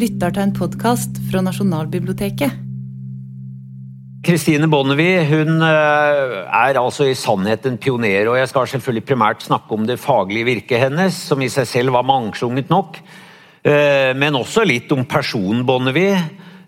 [0.00, 2.68] lytter til en podkast fra Nasjonalbiblioteket.
[4.24, 8.28] Kristine Bonnevie hun eh, er altså i sannhet en pioner.
[8.28, 11.96] og Jeg skal selvfølgelig primært snakke om det faglige virket hennes, som i seg selv
[11.96, 13.00] var mangslungent nok.
[13.64, 16.16] Eh, men også litt om personen Bonnevie,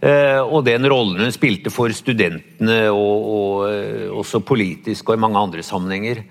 [0.00, 5.40] eh, og den rollen hun spilte for studentene, og, og også politisk og i mange
[5.40, 6.24] andre sammenhenger.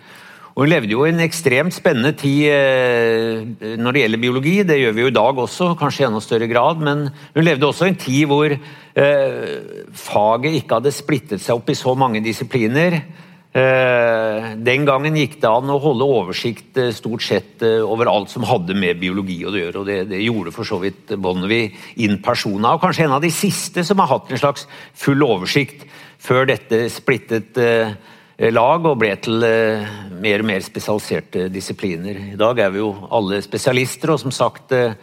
[0.52, 4.56] Og Hun levde jo i en ekstremt spennende tid eh, når det gjelder biologi.
[4.68, 6.84] Det gjør vi jo i dag også, kanskje i enda større grad.
[6.84, 9.52] Men hun levde også i en tid hvor eh,
[9.96, 13.00] faget ikke hadde splittet seg opp i så mange disipliner.
[13.52, 18.76] Eh, den gangen gikk det an å holde oversikt stort sett over alt som hadde
[18.76, 19.78] med biologi å gjøre.
[19.80, 21.72] og Det, det gjorde for så vidt Bonnevie
[22.04, 22.76] in persona.
[22.76, 24.68] Og kanskje en av de siste som har hatt en slags
[25.00, 25.88] full oversikt
[26.22, 27.96] før dette splittet eh,
[28.50, 32.18] lag og ble til eh, mer og mer spesialiserte disipliner.
[32.34, 34.96] I dag er vi jo alle spesialister, og som sagt eh,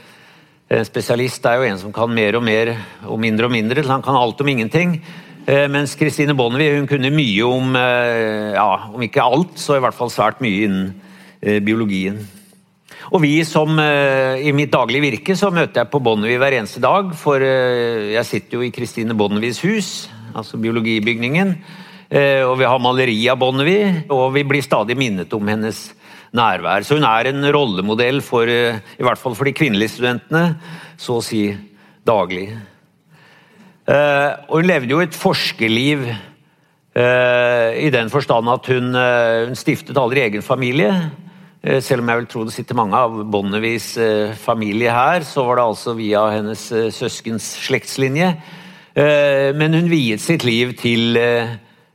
[0.69, 2.75] En spesialist er jo en som kan mer og mer
[3.09, 3.87] og mindre og mindre.
[3.89, 4.99] Han kan alt om ingenting.
[5.47, 9.97] Eh, mens Kristine Bonnevie hun kunne mye om ja, om ikke alt, så i hvert
[9.97, 12.21] fall svært mye innen biologien.
[13.09, 17.15] Og vi som I mitt daglige virke så møter jeg på Bonnevie hver eneste dag.
[17.17, 21.57] For jeg sitter jo i Kristine Bonnevies hus, altså biologibygningen.
[22.09, 25.91] Eh, og vi har maleri av Bonnevie, og vi blir stadig minnet om hennes
[26.33, 26.85] nærvær.
[26.85, 30.57] Så hun er en rollemodell for, eh, i hvert fall for de kvinnelige studentene,
[30.97, 31.55] så å si
[32.07, 32.57] daglig.
[33.87, 36.17] Eh, og hun levde jo et forskerliv
[36.99, 41.13] i den forstand at hun, hun stiftet aldri egen familie.
[41.81, 43.97] Selv om jeg vil tro det sitter mange av Bonnevies
[44.35, 46.59] familie her, så var det altså via hennes
[46.91, 48.35] søskens slektslinje.
[48.97, 51.15] Men hun viet sitt liv til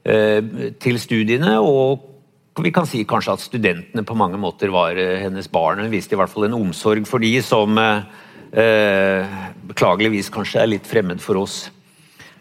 [0.03, 1.59] til studiene.
[1.59, 2.13] og
[2.61, 5.81] vi kan si kanskje at studentene på mange måter var eh, hennes barn.
[5.81, 9.39] Hun viste i hvert fall en omsorg for de som eh,
[9.71, 11.71] beklageligvis kanskje er litt fremmed for oss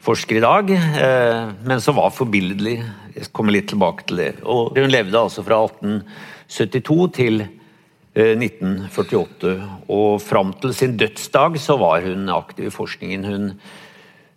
[0.03, 2.77] forskere i dag, eh, men som var forbilledlig.
[3.15, 4.33] Jeg kommer litt tilbake til det.
[4.45, 9.55] Og hun levde altså fra 1872 til eh, 1948.
[9.97, 13.25] Og fram til sin dødsdag så var hun aktiv i forskningen.
[13.25, 13.82] Hun Eh,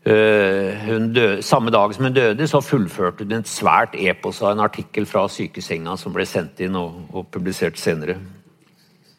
[0.06, 5.08] døde, samme dag som hun døde, så fullførte hun et svært epos av en artikkel
[5.10, 8.20] fra sykesenga som ble sendt inn og, og publisert senere.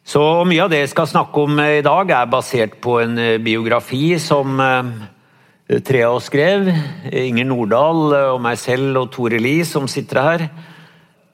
[0.06, 3.40] Så Mye av det jeg skal snakke om i dag, er basert på en eh,
[3.42, 6.70] biografi som eh, tre av oss skrev.
[7.10, 10.48] Inger Nordahl og meg selv og Tore Lie, som sitter her.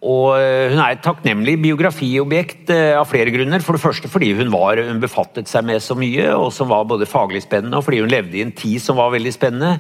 [0.03, 3.63] Og eh, Hun er et takknemlig biografiobjekt eh, av flere grunner.
[3.63, 6.89] For det første fordi hun, var, hun befattet seg med så mye, og som var
[6.91, 9.77] både faglig spennende, og fordi hun levde i en tid som var veldig spennende.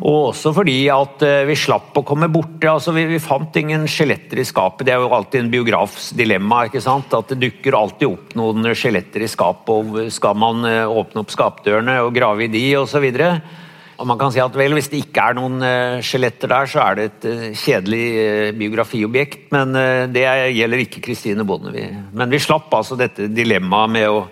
[0.00, 2.68] Og også fordi at eh, vi slapp å komme borte.
[2.68, 4.84] altså Vi, vi fant ingen skjeletter i skapet.
[4.88, 6.66] Det er jo alltid en biografs dilemma.
[6.68, 7.16] ikke sant?
[7.16, 9.72] At det dukker alltid opp noen skjeletter i skapet.
[9.72, 13.08] og Skal man åpne opp skapdørene og grave i de, osv.
[13.08, 13.59] Og
[14.06, 16.96] man kan si at vel, Hvis det ikke er noen uh, skjeletter der, så er
[16.96, 19.48] det et uh, kjedelig uh, biografiobjekt.
[19.54, 19.74] Men
[20.14, 20.24] det
[20.56, 21.92] gjelder ikke Kristine Bonnevie.
[22.16, 24.22] Men vi slapp altså dette dilemmaet med å,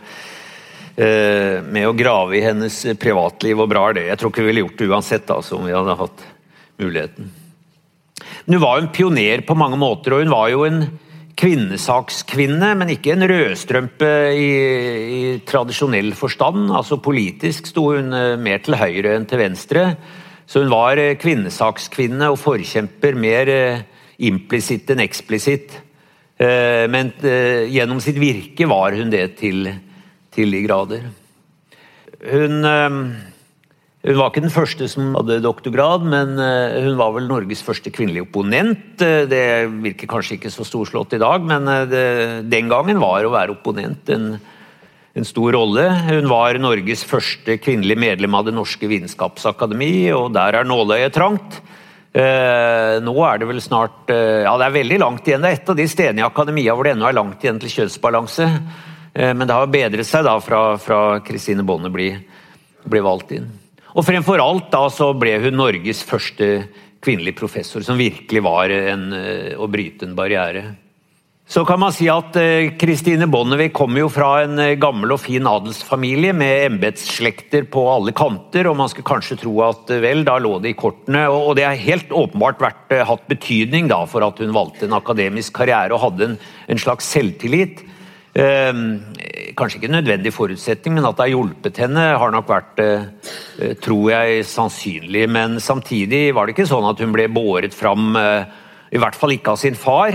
[0.99, 4.07] med å grave i hennes privatliv, og bra er det.
[4.09, 6.25] Jeg tror ikke vi ville gjort det uansett, altså, om vi hadde hatt
[6.83, 7.29] muligheten.
[8.47, 10.81] Men hun var jo en pioner på mange måter, og hun var jo en
[11.39, 14.49] kvinnesakskvinne, men ikke en rødstrømpe i,
[15.19, 16.69] i, tradisjonell forstand.
[16.75, 19.85] Altså Politisk sto hun eh, mer til høyre enn til venstre.
[20.49, 23.85] Så hun var eh, kvinnesakskvinne og forkjemper mer eh,
[24.29, 25.85] implisitt enn eksplisitt.
[26.39, 29.65] Men gjennom sitt virke var hun det til,
[30.31, 31.09] til de grader.
[32.31, 32.63] Hun
[34.09, 37.91] hun var ikke den første som hadde doktorgrad, men eh, hun var vel Norges første
[37.93, 39.03] kvinnelige opponent.
[39.05, 39.43] Eh, det
[39.85, 42.05] virker kanskje ikke så storslått i dag, men eh, det,
[42.49, 44.31] den gangen var å være opponent en,
[45.13, 45.85] en, stor rolle.
[46.07, 51.61] Hun var Norges første kvinnelige medlem av Det norske vitenskapsakademi, og der er nåløyet trangt.
[53.05, 55.45] nå er det vel snart Ja, det er veldig langt igjen.
[55.45, 57.77] Det er et av de stedene i akademia hvor det ennå er langt igjen til
[57.77, 58.49] kjønnsbalanse.
[59.13, 62.15] men det har bedret seg da fra Kristine Bonde ble,
[62.89, 63.68] ble valgt inn.
[63.97, 66.67] Og fremfor alt da så ble hun Norges første
[67.05, 70.77] kvinnelig professor, som virkelig var en, eh, å bryte en barriere.
[71.49, 72.35] Så kan man si at
[72.77, 77.87] Kristine eh, Bonnevie kommer jo fra en eh, gammel og fin adelsfamilie med embetsslekter på
[77.89, 81.25] alle kanter, og man skulle kanskje tro at vel, da lå det i kortene.
[81.33, 85.57] Og, det har helt åpenbart vært, hatt betydning da for at hun valgte en akademisk
[85.57, 86.37] karriere og hadde en,
[86.69, 87.81] en slags selvtillit.
[88.39, 88.83] Ehm,
[89.59, 93.75] kanskje ikke en nødvendig forutsetning, men at det har hjulpet henne, har nok vært, eh,
[93.83, 95.29] tror jeg, sannsynlig.
[95.29, 98.45] Men samtidig var det ikke sånn at hun ble båret fram, eh,
[98.93, 100.13] i hvert fall ikke av sin far.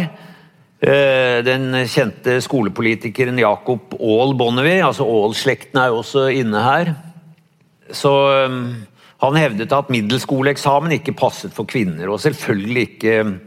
[0.81, 6.95] Eh, den kjente skolepolitikeren Jacob Aall Bonnevie, altså Aall-slekten er jo også inne her.
[7.91, 8.49] så
[9.21, 13.39] han hevdet at middelskoleeksamen ikke passet for kvinner, og selvfølgelig ikke,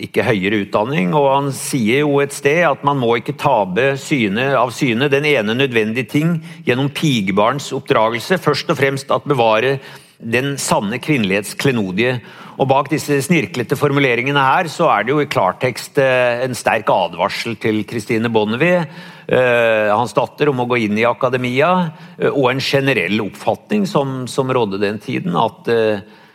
[0.00, 1.12] ikke, høyere utdanning.
[1.16, 5.26] Og han sier jo et sted at man må ikke tape syne, av syne den
[5.28, 9.78] ene nødvendige ting gjennom pigebarns oppdragelse, først og fremst at bevare
[10.22, 12.20] den sanne kvinnelighets klenodie.
[12.60, 16.90] Og Bak disse snirklete formuleringene her så er det jo i klartekst eh, en sterk
[16.92, 18.84] advarsel til Christine Bonnevie,
[19.26, 21.72] eh, hans datter, om å gå inn i akademia,
[22.20, 25.72] eh, og en generell oppfatning som, som rådde den tiden, at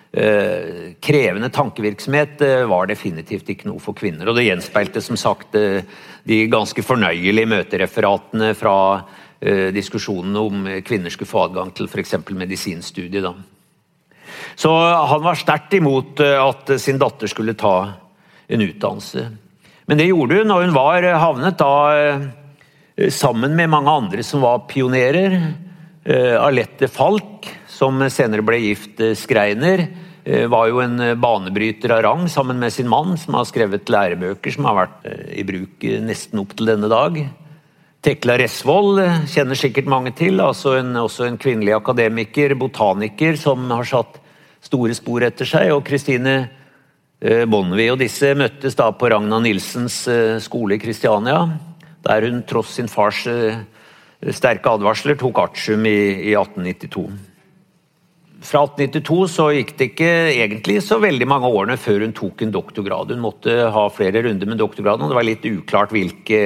[0.08, 2.40] krevende tankevirksomhet
[2.70, 4.30] var definitivt ikke noe for kvinner.
[4.32, 8.78] Og det gjenspeilte som sagt de ganske fornøyelige møtereferatene fra
[9.76, 12.16] diskusjonene om kvinner skulle få adgang til f.eks.
[12.32, 13.28] medisinstudiet.
[13.28, 13.36] da.
[14.56, 14.72] Så
[15.08, 17.76] han var sterkt imot eh, at sin datter skulle ta
[18.48, 19.28] en utdannelse.
[19.88, 22.28] Men det gjorde hun, og hun var eh, havnet da eh,
[23.14, 25.40] sammen med mange andre som var pionerer.
[26.08, 27.44] Alette Falk,
[27.78, 29.88] som senere ble gift Skreiner,
[30.52, 34.66] var jo en banebryter av rang sammen med sin mann, som har skrevet lærebøker som
[34.68, 37.22] har vært i bruk nesten opp til denne dag.
[38.08, 43.88] Tekla Resvold kjenner sikkert mange til, altså en, også en kvinnelig akademiker, botaniker, som har
[43.90, 44.20] satt
[44.64, 45.72] store spor etter seg.
[45.76, 46.36] Og Kristine
[47.20, 51.42] eh, Bonnevie og disse møttes da på Ragna Nilsens eh, skole i Kristiania,
[52.06, 53.60] der hun tross sin fars eh,
[54.34, 55.98] sterke advarsler tok artium i,
[56.30, 57.10] i 1892.
[58.46, 62.54] Fra 1892 så gikk det ikke egentlig så veldig mange årene før hun tok en
[62.54, 63.14] doktorgrad.
[63.16, 66.42] Hun måtte ha flere runder med doktorgraden, og det var litt uklart hvilke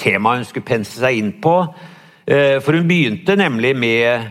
[0.00, 1.54] tema hun skulle pense seg inn på.
[2.28, 4.28] For hun begynte nemlig med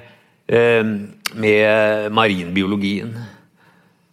[0.50, 3.14] med marinbiologien.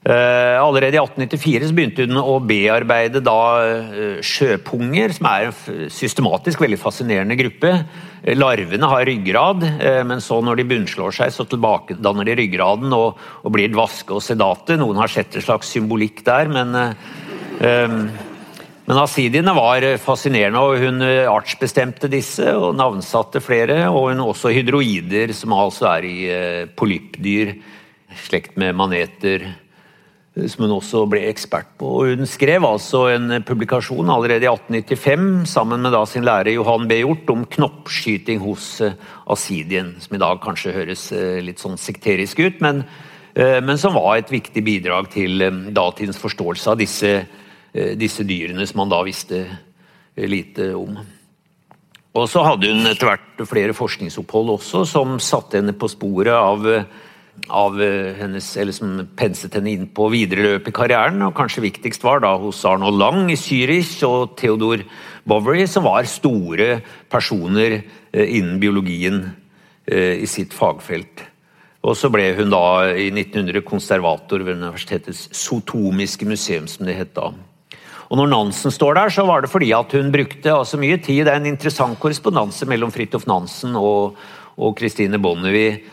[0.06, 6.78] Eh, allerede i 1894 begynte hun å bearbeide eh, sjøpunger, som er en systematisk veldig
[6.78, 7.72] fascinerende gruppe.
[8.38, 13.18] Larvene har ryggrad, eh, men så når de bunnslår seg, så tilbakedanner de ryggraden og,
[13.42, 14.78] og blir dvaske og sedate.
[14.78, 16.94] Noen har sett en slags symbolikk der, men
[18.86, 23.86] men asidiene var fascinerende, og hun artsbestemte disse og navnsatte flere.
[23.88, 26.18] Og hun også hydroider, som altså er i
[26.78, 27.56] polypdyr,
[28.28, 29.48] slekt med maneter,
[30.36, 31.90] som hun også ble ekspert på.
[32.10, 37.00] Hun skrev altså en publikasjon allerede i 1895 sammen med sin lærer Johan B.
[37.00, 38.98] Hjort om knoppskyting hos eh,
[39.32, 42.84] asidien, som i dag kanskje høres eh, litt sånn sekterisk ut, men,
[43.36, 45.42] men som var et viktig bidrag til
[45.76, 47.10] datidens forståelse av disse
[47.76, 50.96] Eh, disse dyrene som man da visste eh, lite om.
[52.16, 56.64] Og så hadde hun etter hvert flere forskningsopphold også, som satte henne på sporet av,
[57.48, 57.78] av
[58.18, 61.22] hennes, eller som penset henne inn på videre løp i karrieren.
[61.26, 64.82] og Kanskje viktigst var da hos Arnold Lang i Zürich og Theodor
[65.24, 66.80] Bowery, som var store
[67.12, 69.26] personer eh, innen biologien
[69.86, 71.20] i sitt fagfelt.
[71.86, 77.12] Og så ble hun da i 1900 konservator ved universitetets sotomiske museum, som det het
[77.14, 77.30] da.
[78.06, 81.24] Og når Nansen står der, så var det fordi at hun brukte altså mye tid.
[81.26, 84.18] Det er en interessant korrespondanse mellom Fridtjof Nansen og,
[84.56, 85.92] og Christine Bonnevie, eh,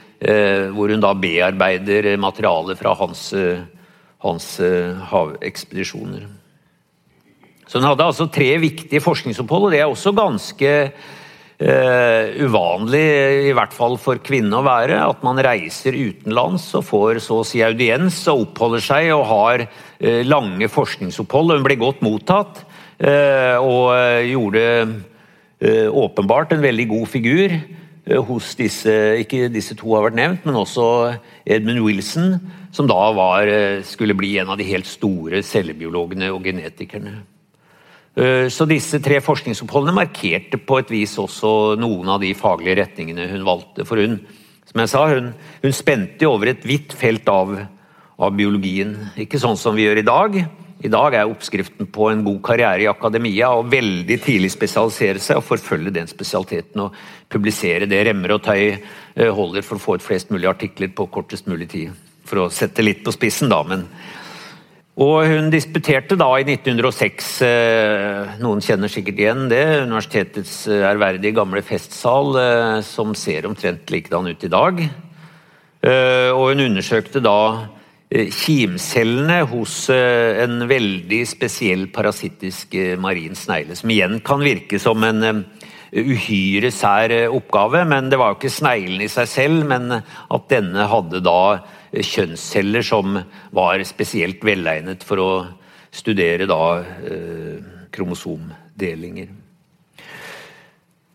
[0.73, 3.65] hvor hun da bearbeider materialet fra hans, eh,
[4.23, 6.29] hans eh, havekspedisjoner.
[7.67, 10.71] Så hun hadde altså tre viktige forskningsopphold, og det er også ganske
[11.63, 13.05] Uh, uvanlig,
[13.47, 17.45] i hvert fall for kvinne å være, at man reiser utenlands og får så å
[17.47, 21.53] si audiens og oppholder seg og har uh, lange forskningsopphold.
[21.53, 23.93] Hun ble godt mottatt uh, og
[24.27, 24.65] gjorde
[25.93, 27.55] åpenbart en veldig god figur
[28.03, 28.91] hos disse
[29.21, 30.85] Ikke disse to har vært nevnt, men også
[31.47, 32.33] Edmund Wilson,
[32.75, 33.47] som da var,
[33.87, 37.21] skulle bli en av de helt store cellebiologene og genetikerne.
[38.13, 43.25] Eh, så disse tre forskningsoppholdene markerte på et vis også noen av de faglige retningene
[43.31, 43.87] hun valgte.
[43.89, 44.19] For hun,
[44.69, 45.31] som jeg sa, hun,
[45.63, 47.55] hun spente over et vidt felt av,
[48.19, 48.93] av, biologien.
[49.17, 50.37] Ikke sånn som vi gjør i dag.
[50.83, 55.39] I dag er oppskriften på en god karriere i akademia å veldig tidlig spesialisere seg
[55.39, 56.97] og forfølge den spesialiteten og
[57.31, 61.07] publisere det remmer og tøy eh, holder for å få ut flest mulig artikler på
[61.13, 61.93] kortest mulig tid.
[62.27, 63.61] For å sette litt på spissen, da.
[63.67, 63.87] men
[64.93, 71.33] og hun disputerte da i 1906, eh, noen kjenner sikkert igjen det, universitetets eh, ærverdige
[71.39, 72.35] gamle festsal,
[72.85, 74.83] som ser omtrent likedan ut i dag.
[75.83, 77.39] Og hun undersøkte da
[78.13, 85.41] kimcellene hos en veldig spesiell parasittisk marin snegle, som igjen kan virke som en
[85.93, 90.85] uhyre sær oppgave, men det var jo ikke sneglen i seg selv, men at denne
[90.89, 91.39] hadde da
[91.93, 93.19] kjønnsceller som
[93.53, 95.31] var spesielt velegnet for å
[95.93, 97.61] studere da eh,
[97.93, 99.29] kromosomdelinger.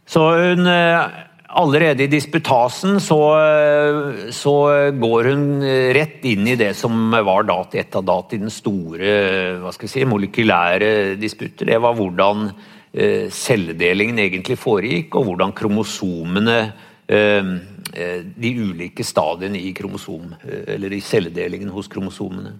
[0.09, 3.19] Så hun eh, allerede i disputasen så,
[4.35, 4.55] så,
[5.01, 5.45] går hun
[5.97, 11.71] rett inn i det som var dat, et av datidens store si, molekylære disputter.
[11.73, 12.51] Det var hvordan
[12.93, 16.61] eh, celledelingen egentlig foregikk, og hvordan kromosomene
[17.09, 17.53] eh,
[17.89, 20.35] eh De ulike stadiene i kromosom,
[20.69, 22.53] i celledelingen hos kromosomene.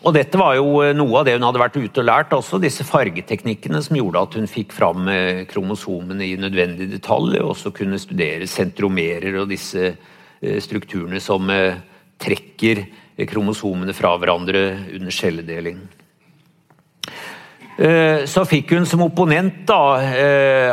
[0.00, 2.60] Og dette var jo eh, noe av det hun hadde vært ute og lært, også
[2.62, 7.74] disse fargeteknikkene som gjorde at hun fikk fram eh, kromosomene i nødvendig detalj, og også
[7.76, 11.52] kunne studere sentromerer og disse eh, strukturene som
[12.20, 12.84] trekker
[13.28, 14.62] kromosomene fra hverandre
[14.96, 15.80] under celledeling.
[18.28, 19.78] Så fikk hun som opponent da,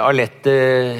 [0.03, 0.55] Alette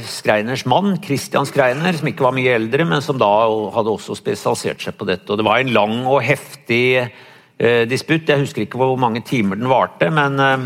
[0.07, 3.27] Skreiners mann, Christian Skreiner, som ikke var mye eldre, men som da
[3.75, 5.27] hadde også spesialisert seg på dette.
[5.27, 7.09] Og det var en lang og heftig
[7.57, 8.29] disputt.
[8.29, 10.65] Jeg husker ikke hvor mange timer den varte, men eh,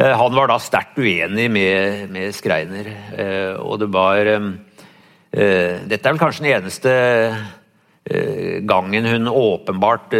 [0.00, 2.90] eh, han var da sterkt uenig med, med Skreiner.
[3.62, 4.30] Og det var
[5.34, 6.90] Dette er vel kanskje den eneste
[8.68, 10.12] gangen hun åpenbart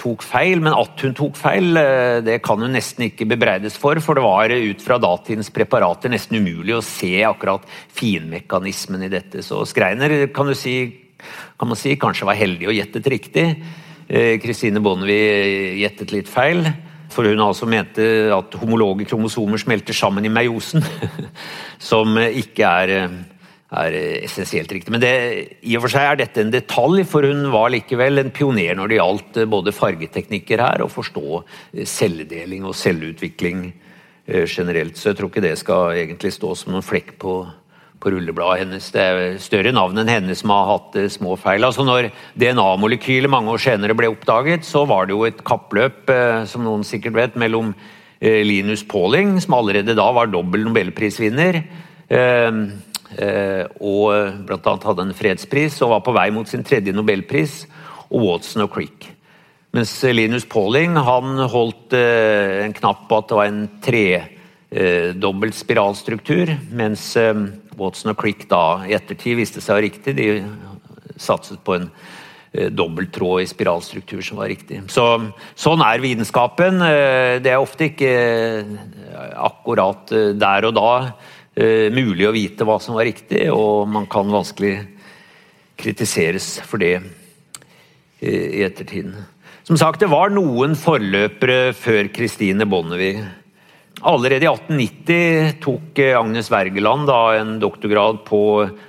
[0.00, 1.74] tok feil, men at hun tok feil,
[2.24, 6.38] det kan hun nesten ikke bebreides for, for det var ut fra datidens preparater nesten
[6.40, 7.66] umulig å se akkurat
[7.98, 9.44] finmekanismen i dette.
[9.44, 10.76] Så Skreiner kan, si,
[11.60, 13.46] kan man si kanskje var heldig og gjettet riktig.
[14.08, 16.64] Kristine eh, Bonnevie gjettet litt feil.
[17.12, 20.84] For hun altså mente at homologe kromosomer smelter sammen i meiosen.
[21.90, 22.92] Som ikke er,
[23.68, 24.94] er essensielt riktig.
[24.94, 25.12] Men det,
[25.60, 28.92] i og for seg er dette en detalj, for hun var likevel en pioner når
[28.92, 33.70] det gjaldt eh, både fargeteknikker her og forstå eh, celledeling og celleutvikling
[34.22, 34.94] generelt.
[34.94, 37.32] Så jeg tror ikke det skal egentlig stå som noen flekk på
[38.02, 38.90] på rullebladet hennes.
[38.94, 41.64] Det er større navn enn henne som har hatt eh, små feil.
[41.66, 46.42] Altså når DNA-molekylet mange år senere ble oppdaget, så var det jo et kappløp, eh,
[46.50, 47.72] som noen sikkert vet, mellom
[48.18, 51.62] eh, Linus Pauling, som allerede da var dobbel nobelprisvinner,
[52.12, 54.08] og
[54.44, 54.72] bl.a.
[54.84, 57.62] hadde en fredspris og var på vei mot sin tredje nobelpris,
[58.10, 59.06] og Watson og Crick.
[59.72, 67.14] Mens Linus Pauling han holdt en knapp på at det var en tredobbelt spiralstruktur, mens
[67.78, 70.14] Watson og Crick da i ettertid viste seg å riktig.
[70.18, 70.28] De
[71.20, 71.88] satset på en
[72.52, 74.82] eh, dobbelttråd i spiralstruktur som var riktig.
[74.92, 75.06] Så,
[75.58, 76.82] sånn er vitenskapen.
[76.86, 78.74] Eh, det er ofte ikke eh,
[79.36, 80.90] akkurat der og da
[81.92, 84.86] mulig å vite hva som var riktig, og man kan vanskelig
[85.76, 86.94] kritiseres for det
[88.24, 89.18] i ettertiden.
[89.68, 93.26] Som sagt, det var noen forløpere før Christine Bonnevie
[94.02, 98.40] Allerede i 1890 tok eh, Agnes Wergeland en doktorgrad på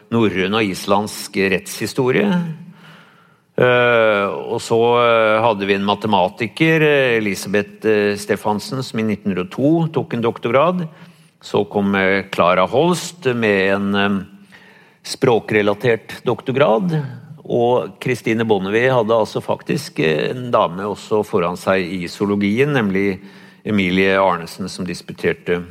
[0.09, 2.29] norrøn og islandsk rettshistorie.
[3.53, 6.85] Eh, og så eh, hadde vi en matematiker,
[7.19, 10.81] Elisabeth Stefansen, som i 1902 tok en doktorgrad.
[11.43, 11.93] Så kom
[12.33, 14.19] Clara Holst med en
[15.05, 16.97] språkrelatert doktorgrad.
[17.43, 23.19] Og Christine Bonnevie hadde altså faktisk en dame også foran seg i zoologien, nemlig
[23.63, 25.61] Emilie Arnesen som disputerte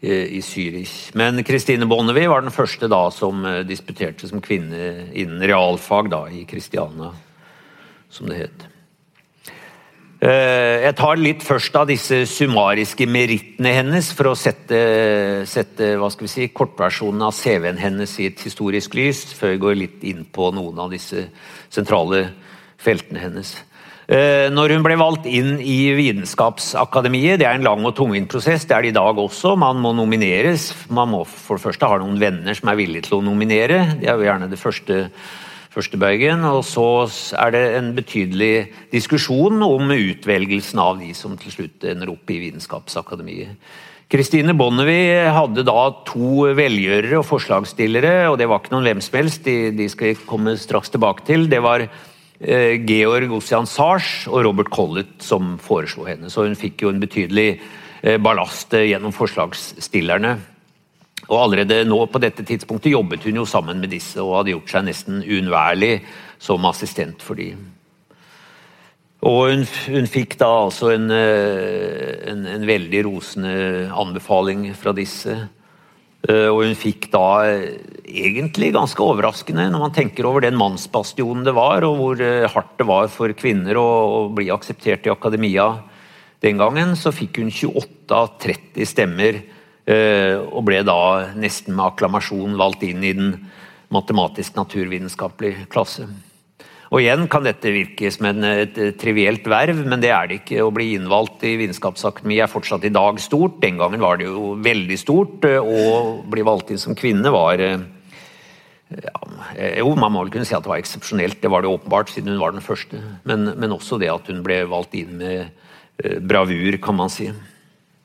[0.00, 1.10] eh, i Zürich.
[1.16, 6.26] Men Kristine Bonnevie var den første da som eh, disputerte som kvinne innen realfag da,
[6.28, 7.14] i Kristiania,
[8.12, 8.68] som det het.
[10.24, 14.78] Eh, jeg tar litt først av disse summariske merittene hennes for å sette,
[15.48, 19.62] sette hva skal vi si, kortversjonen av CV-en hennes i et historisk lys, før vi
[19.64, 21.26] går litt inn på noen av disse
[21.72, 22.28] sentrale
[22.80, 23.56] feltene hennes.
[24.04, 28.66] Eh, når hun ble valgt inn i Vitenskapsakademiet, det er en lang og tungvint prosess,
[28.68, 29.54] det er det i dag også.
[29.56, 30.68] Man må nomineres.
[30.92, 33.96] Man må for det første ha noen venner som er villige til å nominere.
[34.02, 35.00] Det er jo gjerne det første,
[35.72, 36.44] første bøygen.
[36.50, 36.86] Og så
[37.46, 38.52] er det en betydelig
[38.92, 43.56] diskusjon om utvelgelsen av de som til slutt ender opp i Vitenskapsakademiet.
[44.12, 49.16] Kristine Bonnevie hadde da to velgjørere og forslagsstillere, og det var ikke noen hvem som
[49.16, 51.48] helst, de, de skal komme straks tilbake til.
[51.48, 51.88] Det var
[52.44, 56.30] Georg Ossian Sars og Robert Collett som foreslo henne.
[56.30, 57.48] Så hun fikk jo en betydelig
[58.02, 60.34] eh, ballast eh, gjennom forslagsstillerne.
[61.24, 64.74] Og Allerede nå på dette tidspunktet jobbet hun jo sammen med disse og hadde gjort
[64.74, 65.94] seg nesten uunnværlig
[66.42, 67.62] som assistent for dem.
[69.24, 73.54] Og hun, hun, fikk da altså en, en, en veldig rosende
[73.96, 75.38] anbefaling fra disse.
[76.24, 77.74] Eh, og hun fikk da eh,
[78.08, 82.78] egentlig ganske overraskende, når man tenker over den mannsbastionen det var, og hvor eh, hardt
[82.80, 83.88] det var for kvinner å,
[84.32, 85.68] bli akseptert i akademia
[86.44, 89.42] den gangen, så fikk hun 28 av 30 stemmer,
[89.84, 93.34] og ble da nesten med akklamasjon valgt inn i den
[93.92, 96.06] matematisk-naturvitenskapelige klasse.
[96.92, 100.60] Og igjen kan dette virke som en, et trivielt verv, men det er det ikke.
[100.64, 103.56] Å bli innvalgt i Vitenskapsakademiet er fortsatt i dag stort.
[103.62, 105.46] Den gangen var det jo veldig stort.
[105.48, 105.80] Å
[106.30, 107.62] bli valgt inn som kvinne var,
[108.94, 109.22] ja,
[109.80, 111.40] Jo, man må vel kunne si at det var eksepsjonelt.
[111.42, 113.00] Det var det åpenbart, siden hun var den første.
[113.24, 117.30] Men, men også det at hun ble valgt inn med eh, bravur, kan man si.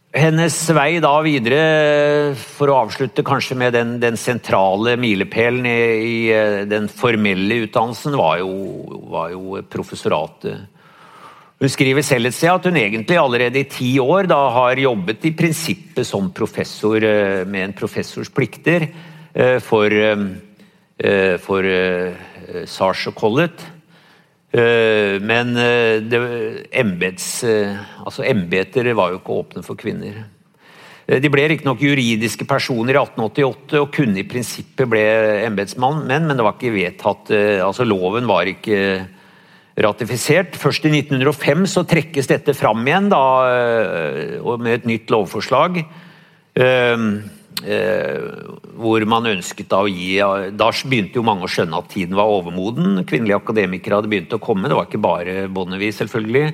[0.10, 6.16] Hennes vei da videre, for å avslutte kanskje med den, den sentrale milepælen i, i,
[6.34, 8.50] eh, den formelle utdannelsen, var jo,
[9.12, 10.66] var jo, professoratet.
[11.62, 15.30] Hun skriver selv et sted at hun egentlig allerede i ti år da har jobbet
[15.30, 19.94] i prinsippet som professor eh, med en professors plikter eh, for,
[21.46, 21.70] for
[22.66, 23.62] Sars og Collett.
[24.50, 30.24] Eh, men eh, embets, eh, altså embeter var jo ikke åpne for kvinner.
[31.10, 35.02] De ble riktignok juridiske personer i 1888 og kunne i prinsippet bli
[35.48, 37.32] embetsmann, men, men det var ikke vedtatt
[37.66, 38.78] altså Loven var ikke
[39.82, 40.54] ratifisert.
[40.62, 43.24] Først i 1905 så trekkes dette fram igjen da,
[44.62, 45.82] med et nytt lovforslag.
[47.60, 48.20] Eh,
[48.80, 50.14] hvor man ønsket å gi
[50.56, 53.02] Da begynte jo mange å skjønne at tiden var overmoden.
[53.10, 54.70] Kvinnelige akademikere hadde begynt å komme.
[54.70, 56.54] Det var ikke bare Bonnevie, selvfølgelig.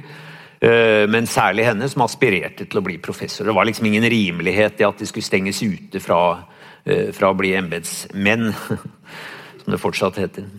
[0.66, 3.46] Eh, men særlig henne, som aspirerte til å bli professor.
[3.46, 6.48] Det var liksom ingen rimelighet i at de skulle stenges ute fra,
[6.86, 8.50] eh, fra å bli embetsmenn,
[9.62, 10.50] som det fortsatt heter.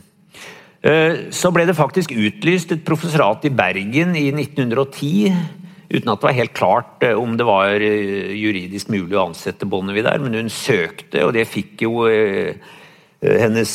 [1.34, 6.36] Så ble det faktisk utlyst et professorat i Bergen i 1910 uten at det var
[6.36, 10.22] helt klart eh, om det var eh, juridisk mulig å ansette Bonnevie der.
[10.22, 12.56] Men hun søkte, og det fikk jo eh,
[13.26, 13.72] hennes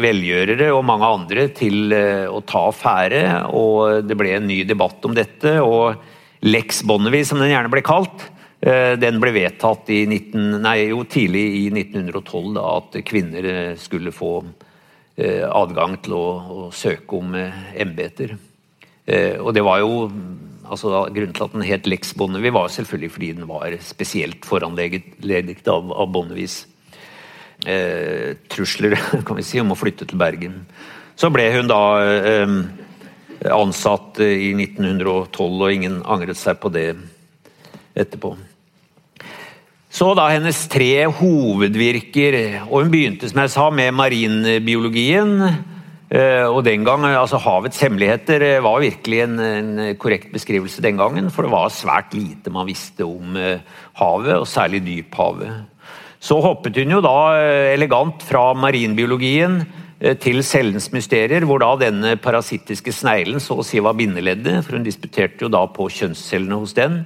[0.00, 3.24] velgjørere og mange andre til å ta affære.
[3.54, 5.58] Og det ble en ny debatt om dette.
[5.60, 6.00] og
[6.42, 8.24] Lex Bonnevie, som den gjerne ble kalt,
[8.62, 14.32] den ble vedtatt i 19, nei, jo, tidlig i 1912, da, at kvinner skulle få
[15.18, 16.26] adgang til å,
[16.64, 18.34] å søke om embeter.
[19.44, 20.08] Og det var jo
[20.72, 25.68] altså Grunnen til at den het Lex Bonnevie, var selvfølgelig fordi den var spesielt foranledet
[25.68, 26.62] av, av Bonnevies
[27.66, 30.62] eh, trusler kan vi si, om å flytte til Bergen.
[31.18, 32.56] Så ble hun da eh,
[33.52, 36.94] ansatt i 1912, og ingen angret seg på det
[37.98, 38.36] etterpå.
[39.92, 45.34] Så da hennes tre hovedvirker, og hun begynte som jeg sa med marinbiologien.
[46.12, 50.98] Eh, og den gang, altså Havets hemmeligheter eh, var virkelig en, en, korrekt beskrivelse den
[51.00, 51.30] gangen.
[51.32, 53.62] For det var svært lite man visste om eh,
[53.96, 55.62] havet, og særlig dyphavet.
[56.22, 57.16] Så hoppet hun jo da
[57.72, 59.56] elegant fra marinbiologien
[60.22, 64.60] til cellens mysterier, hvor da denne parasittiske sneglen så å si var bindeleddet.
[64.62, 67.00] For hun disputerte jo da på kjønnscellene hos den.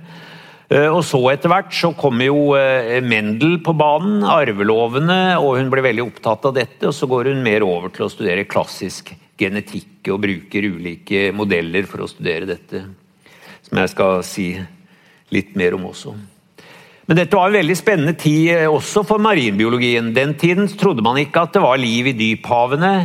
[0.66, 5.70] Eh, og så etter hvert så kommer jo eh, Mendel på banen, arvelovene, og hun
[5.70, 6.82] blir veldig opptatt av dette.
[6.88, 11.86] Og så går hun mer over til å studere klassisk genetikk og bruker ulike modeller
[11.86, 12.82] for å studere dette.
[13.66, 14.48] Som jeg skal si
[15.34, 16.14] litt mer om også.
[17.06, 20.10] Men dette var en veldig spennende tid eh, også for marinbiologien.
[20.16, 22.96] Den tiden trodde man ikke at det var liv i dyphavene.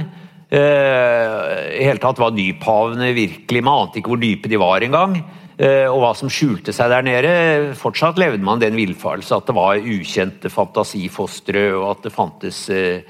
[0.52, 5.14] I hele tatt var dyphavene virkelig Man ante ikke hvor dype de var engang.
[5.62, 7.32] Eh, og hva som skjulte seg der nede.
[7.78, 13.04] Fortsatt levde man den villfarelse at det var ukjente fantasifostre, og at det fantes eh,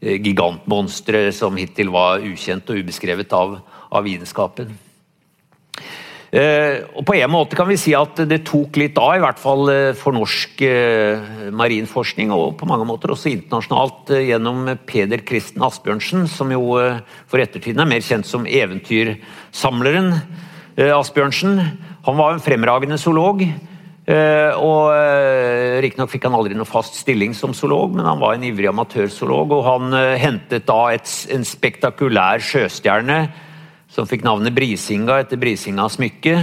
[0.00, 3.58] eh, gigantmonstre som hittil var ukjent og ubeskrevet av,
[3.92, 4.76] av vitenskapen.
[6.28, 9.70] Og På en måte kan vi si at det tok litt av, i hvert fall
[9.96, 10.60] for norsk
[11.56, 16.76] marinforskning, og på mange måter også internasjonalt gjennom Peder Kristen Asbjørnsen, som jo
[17.32, 20.18] for ettertiden er mer kjent som eventyrsamleren
[20.76, 21.56] Asbjørnsen.
[22.08, 23.42] Han var en fremragende zoolog.
[24.08, 28.38] Eh, og eh, Riktignok fikk han aldri noe fast stilling som zoolog, men han var
[28.38, 29.52] en ivrig amatørzoolog.
[29.58, 33.18] Og han eh, hentet da et, en spektakulær sjøstjerne
[33.92, 36.38] som fikk navnet Brisinga etter Brisinga-smykke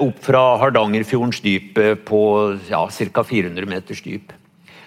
[0.00, 1.76] Opp fra Hardangerfjordens dyp
[2.08, 2.20] på
[2.70, 3.24] ja, ca.
[3.28, 4.30] 400 meters dyp.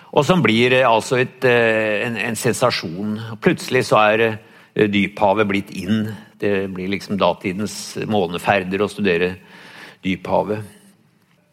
[0.10, 3.12] Og som blir altså et, en, en, sensasjon.
[3.44, 4.24] Plutselig så er
[4.78, 9.36] dyphavet blitt inn det blir liksom datidens måneferder å studere
[10.06, 10.74] dyphavet.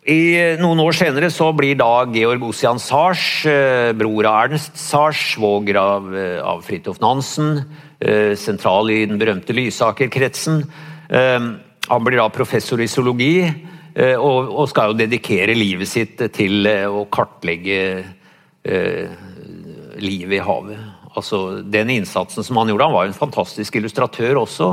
[0.04, 5.22] I Noen år senere så blir da Georg Ossian Sars, eh, bror av Ernst Sars,
[5.32, 7.64] svoger av, eh, av Fridtjof Nansen,
[8.00, 10.68] eh, sentral i den berømte Lysaker-kretsen.
[11.88, 13.44] Han blir da professor i zoologi
[13.94, 18.04] og skal jo dedikere livet sitt til å kartlegge
[20.00, 20.83] livet i havet
[21.18, 22.88] altså, den innsatsen som han gjorde.
[22.88, 24.70] Han var en fantastisk illustratør også.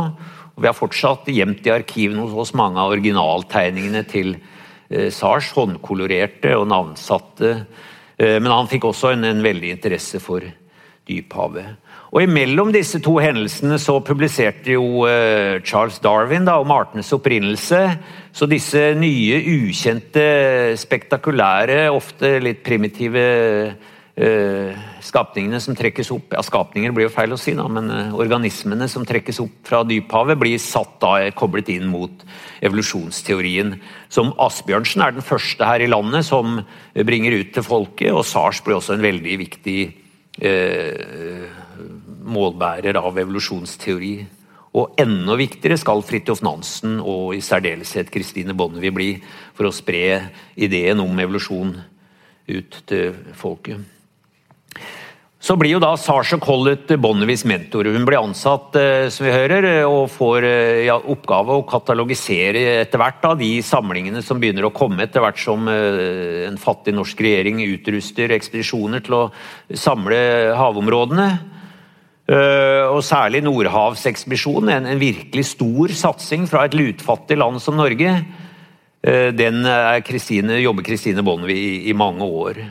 [0.55, 4.35] og Vi har fortsatt gjemt i arkivene hos oss mange av originaltegningene til
[4.89, 7.53] eh, Sars, håndkolorerte og navnsatte.
[8.17, 10.45] Eh, men han fikk også en, en, veldig interesse for
[11.07, 11.77] dyphavet.
[12.11, 17.79] Og Imellom disse to hendelsene så publiserte jo eh, Charles Darwin da, om artenes opprinnelse.
[18.35, 20.27] Så disse nye, ukjente,
[20.79, 23.23] spektakulære, ofte litt primitive
[25.01, 28.87] skapningene som trekkes opp Ja, skapninger blir jo feil å si, da, men eh, organismene
[28.91, 32.25] som trekkes opp fra dyphavet, blir satt da koblet inn mot
[32.61, 33.73] evolusjonsteorien.
[34.13, 36.59] Som Asbjørnsen er den første her i landet som
[36.93, 39.79] bringer ut til folket, og Sars blir også en veldig viktig
[40.43, 41.47] eh,
[42.21, 44.15] målbærer av evolusjonsteori.
[44.77, 49.09] Og enda viktigere skal Fridtjof Nansen og i særdeleshet Kristine Bonnevie bli
[49.57, 51.73] for å spre ideen om evolusjon
[52.51, 54.00] ut til folket.
[55.41, 57.87] Så blir jo da Sasha Collett Bonnevies mentor.
[57.89, 63.01] Hun blir ansatt eh, som vi hører, og får eh, ja, oppgave å katalogisere etter
[63.01, 67.23] hvert da, de samlingene som begynner å komme etter hvert som eh, en fattig norsk
[67.25, 69.23] regjering utruster ekspedisjoner til å
[69.73, 70.19] samle
[70.59, 71.31] havområdene.
[72.31, 78.13] Og særlig Nordhavsekspedisjonen, en, en virkelig stor satsing fra et lutfattig land som Norge.
[79.35, 79.65] Den
[80.07, 82.61] Christine, jobber Kristine Bonnevie i, i mange år.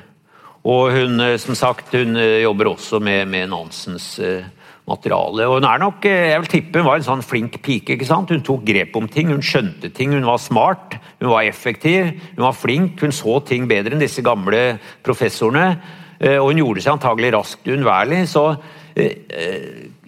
[0.69, 4.45] Og hun, eh, som sagt, hun eh, jobber også med, med Nansens uh,
[4.91, 5.47] materiale.
[5.49, 7.95] Og hun er nok, jeg vil tippe hun var en sånn flink pike.
[7.95, 8.33] ikke sant?
[8.33, 12.45] Hun tok grep om ting, hun skjønte ting, hun var smart, hun var effektiv, hun
[12.45, 13.01] var flink.
[13.01, 15.73] Hun så ting bedre enn disse gamle professorene.
[16.21, 18.27] Og hun gjorde seg antagelig raskt uunnværlig.
[18.29, 18.43] Så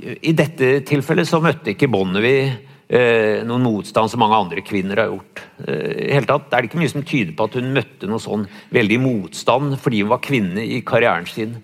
[0.03, 5.09] i dette tilfellet så møtte ikke Bonnevie eh, noen motstand som mange andre kvinner har
[5.09, 5.41] gjort.
[5.65, 9.79] Eh, tatt det ikke mye som tyder på at hun møtte noe sånn veldig motstand
[9.81, 11.57] fordi hun var kvinne i karrieren sin.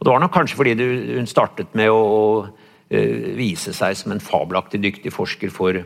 [0.00, 0.74] Og Det var nok kanskje fordi
[1.14, 2.48] hun startet med å,
[2.90, 5.84] eh, vise seg som en fabelaktig dyktig forsker for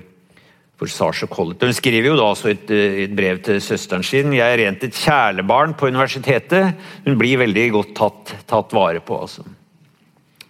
[0.76, 1.62] for Sasha Collett.
[1.62, 4.32] Hun skriver jo da også et, et, brev til søsteren sin.
[4.32, 6.74] 'Jeg er rent et kjælebarn på universitetet.'
[7.06, 9.16] Hun blir veldig godt tatt, tatt vare på.
[9.20, 9.44] altså.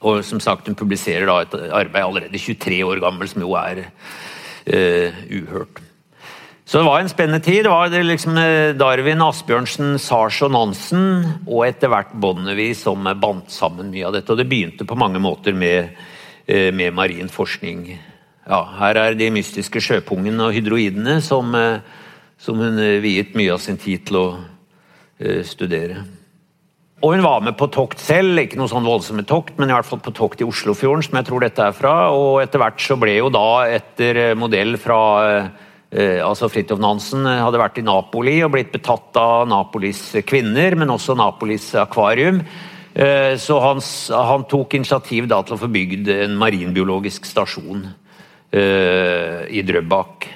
[0.03, 3.87] Og som sagt, Hun publiserer da et arbeid allerede 23 år gammel, som jo er
[4.67, 5.83] uh, uhørt.
[6.67, 7.63] Så det var en spennende tid.
[7.63, 11.05] Det var liksom eh, Darwin, Asbjørnsen, Sars og Nansen
[11.47, 14.33] og etter hvert Bonnevie som bandt sammen mye av dette.
[14.35, 15.95] Og det begynte på mange måter med,
[16.51, 17.87] uh, med marin forskning.
[18.51, 21.55] Ja, her er de mystiske sjøpungene og hydroidene som,
[22.39, 24.27] som hun viet mye av sin tid til å
[25.47, 26.05] studere.
[27.05, 29.89] Og hun var med på tokt selv, ikke noe sånn voldsomme tokt, men i hvert
[29.89, 31.95] fall på tokt i Oslofjorden, som jeg tror dette er fra.
[32.17, 37.29] Og etter hvert så ble jo da, etter eh, modell fra eh, altså Fridtjof Nansen
[37.29, 42.41] eh, hadde vært i Napoli og blitt betatt av Napolis kvinner, men også Napolis akvarium.
[42.97, 43.85] Eh, så han,
[44.17, 47.85] han, tok initiativ da til å få bygd en marinbiologisk stasjon
[48.57, 50.31] eh, i Drøbak.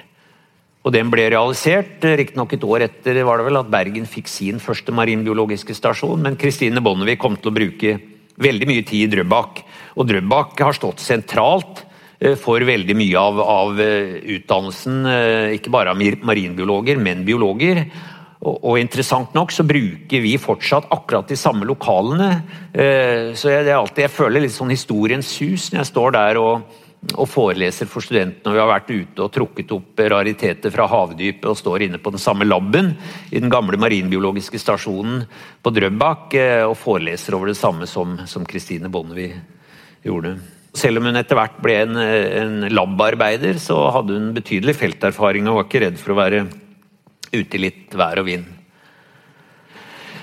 [0.81, 4.27] Og den ble realisert, eh, riktignok et år etter var det vel at Bergen fikk
[4.27, 7.99] sin første marinbiologiske stasjon, men Kristine Bonnevie kom til å bruke
[8.41, 9.61] veldig mye tid i Drøbak.
[9.97, 11.85] Og Drøbak har stått sentralt
[12.19, 15.05] eh, for veldig mye av, av eh, utdannelsen,
[15.53, 17.85] ikke bare av marinbiologer, men biologer.
[18.41, 22.41] Og, og, interessant nok så bruker vi fortsatt akkurat de samme lokalene.
[23.37, 26.39] Så jeg, det er alltid, jeg føler litt sånn historiens sus når jeg står der
[26.41, 26.80] og
[27.15, 28.51] og foreleser for studentene.
[28.51, 32.13] og Vi har vært ute og trukket opp rariteter fra havdypet og står inne på
[32.13, 32.93] den samme laben
[33.31, 35.25] i den gamle marinbiologiske stasjonen
[35.63, 39.41] på Drøbak eh, og foreleser over det samme som Kristine Bonnevie
[40.05, 40.37] gjorde.
[40.77, 45.57] Selv om hun etter hvert ble en, en labarbeider, så hadde hun betydelig felterfaring og
[45.57, 46.45] var ikke redd for å være
[47.31, 48.47] ute i litt vær og vind.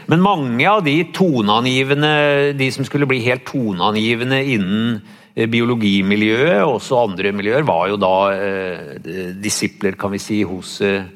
[0.08, 2.10] Men mange av de toneangivende,
[2.56, 5.00] de som skulle bli helt toneangivende innen
[5.46, 11.06] biologimiljøet og også andre miljøer var jo da eh, disipler kan vi si, hos eh,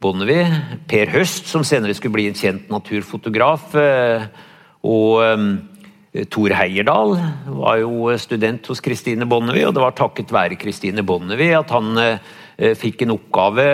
[0.00, 0.46] Bonnevie.
[0.88, 3.74] Per Høst, som senere skulle bli en kjent naturfotograf.
[3.76, 4.24] Eh,
[4.88, 7.14] og eh, Tor Heierdal
[7.60, 11.92] var jo student hos Kristine Bonnevie, og det var takket være Kristine Bonnevie at han
[12.00, 13.72] eh, fikk en oppgave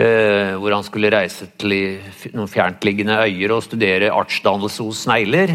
[0.00, 1.72] hvor han skulle reise til
[2.32, 5.50] noen fjerntliggende øyer og studere artsdannelse hos snegler.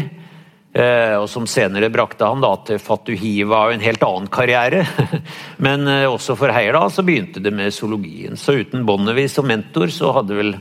[0.76, 4.82] Eh, og som senere brakte han da til Fatuhiva og en helt annen karriere.
[5.64, 8.36] Men eh, også for Heyerdahl så begynte det med zoologien.
[8.36, 10.56] Så uten Bonnevie som mentor så hadde vel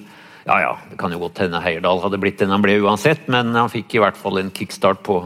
[0.45, 3.49] Ja ja, det kan jo godt hende Heyerdahl hadde blitt den han ble uansett, men
[3.57, 5.17] han fikk i hvert fall en kickstart på,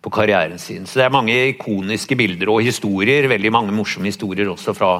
[0.00, 0.86] på karrieren sin.
[0.86, 4.92] Så det er mange ikoniske bilder og historier, veldig mange morsomme historier også fra,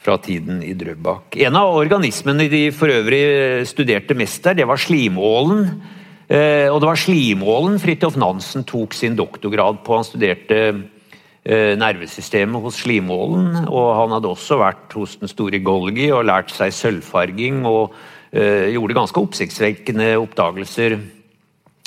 [0.00, 1.36] fra tiden i Drøbak.
[1.44, 3.22] En av organismene de for øvrig
[3.68, 5.68] studerte mest der, det var slimålen.
[6.28, 9.96] Eh, og det var slimålen Fridtjof Nansen tok sin doktorgrad på.
[9.96, 16.10] Han studerte eh, nervesystemet hos slimålen, og han hadde også vært hos den store Golgi
[16.12, 17.96] og lært seg sølvfarging, og
[18.32, 21.00] eh, gjorde ganske oppsiktsvekkende oppdagelser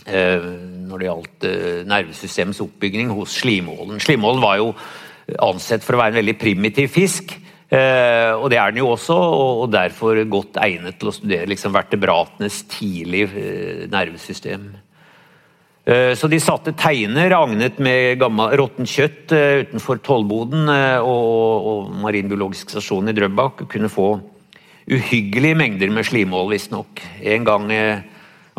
[0.02, 1.44] når det gjaldt
[1.86, 4.00] nervesystemets oppbygging hos slimålen.
[4.02, 4.72] Slimålen var jo
[5.46, 7.36] ansett for å være en veldig primitiv fisk.
[7.72, 11.72] Eh, og det er den jo også, og, derfor godt egnet til å studere liksom,
[11.72, 14.72] vertebratenes tidlige eh, nervesystem.
[15.82, 23.16] Så de satte teiner agnet med råttent kjøtt utenfor tollboden og, og Marinbiologisk stasjon i
[23.18, 23.64] Drøbak.
[23.68, 24.12] Kunne få
[24.86, 27.02] uhyggelige mengder med slimål, visstnok.
[27.34, 27.74] En gang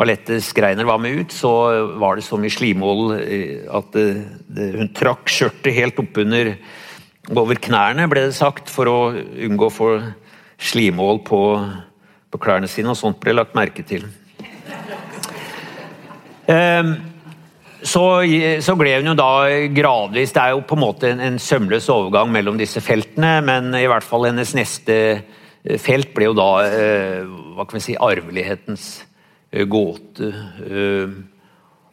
[0.03, 1.53] Alette Skreiner var med ut, så
[2.03, 4.07] var det så mye slimål at det,
[4.51, 6.57] det, hun trakk skjørtet helt oppunder
[7.30, 9.92] over knærne, ble det sagt, for å unngå å få
[10.62, 11.40] slimål på,
[12.32, 12.90] på klærne sine.
[12.92, 14.08] Og sånt ble lagt merke til.
[16.48, 16.96] Um,
[17.82, 18.02] så,
[18.62, 19.28] så gled hun jo da
[19.70, 23.70] gradvis Det er jo på en måte en, en, sømløs overgang mellom disse feltene, men
[23.78, 27.98] i hvert fall hennes neste eh, felt ble jo da uh, hva kan vi si,
[27.98, 28.90] arvelighetens
[29.52, 29.68] gåte.
[29.70, 31.32] gåte.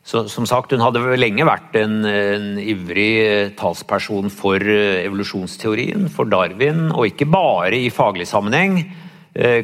[0.10, 6.88] Så, som sagt, Hun hadde lenge vært en, en ivrig talsperson for evolusjonsteorien, for Darwin,
[6.90, 8.80] og ikke bare i faglig sammenheng.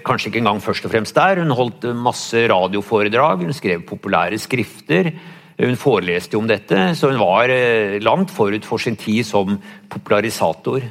[0.05, 1.41] Kanskje ikke engang først og fremst der.
[1.41, 5.09] Hun holdt masse radioforedrag, hun skrev populære skrifter.
[5.55, 9.55] Hun foreleste om dette, så hun var eh, langt forut for sin tid som
[9.89, 10.83] popularisator.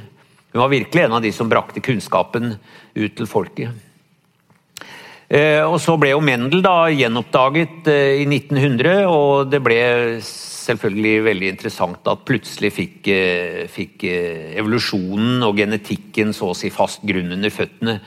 [0.54, 2.54] Hun var virkelig en av de som brakte kunnskapen
[2.96, 3.83] ut til folket.
[5.34, 9.78] Eh, og Så ble jo Mendel da gjenoppdaget eh, i 1900, og det ble
[10.22, 13.08] selvfølgelig veldig interessant at plutselig fikk,
[13.68, 17.98] fikk evolusjonen og genetikken så å si fast grunn under føttene.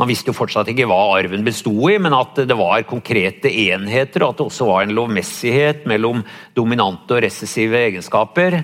[0.00, 4.24] Man visste jo fortsatt ikke hva arven besto i, men at det var konkrete enheter,
[4.24, 6.22] og at det også var en lovmessighet mellom
[6.56, 8.62] dominante og recessive egenskaper.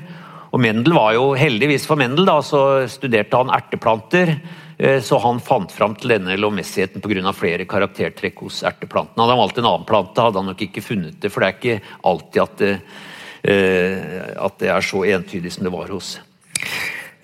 [0.48, 5.38] Og Mendel var jo, Heldigvis for Mendel da, så studerte han erteplanter, eh, så han
[5.40, 7.32] fant fram til denne lovmessigheten pga.
[7.32, 9.22] flere karaktertrekk hos erteplantene.
[9.22, 11.56] Hadde han valgt en annen plante, hadde han nok ikke funnet det, for det er
[11.56, 12.72] ikke alltid at det,
[13.48, 16.35] eh, at det er så entydig som det var hos Eh,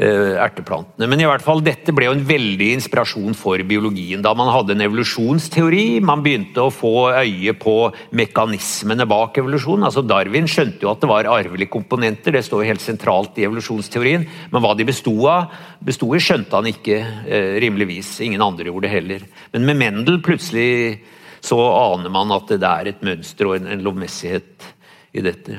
[0.03, 1.07] erteplantene.
[1.11, 4.23] Men i hvert fall, dette ble jo en veldig inspirasjon for biologien.
[4.25, 7.77] Da man hadde en evolusjonsteori, man begynte å få øye på
[8.19, 9.87] mekanismene bak evolusjonen.
[9.89, 13.47] Altså Darwin skjønte jo at det var arvelige komponenter, det står jo helt sentralt i
[13.49, 14.27] evolusjonsteorien.
[14.53, 15.53] Men hva de besto av,
[15.85, 18.17] besto i, skjønte han ikke eh, rimeligvis.
[18.27, 19.27] Ingen andre gjorde det heller.
[19.55, 21.03] Men med Mendel plutselig
[21.43, 24.69] så aner man at det er et mønster og en, en lovmessighet
[25.13, 25.59] i dette.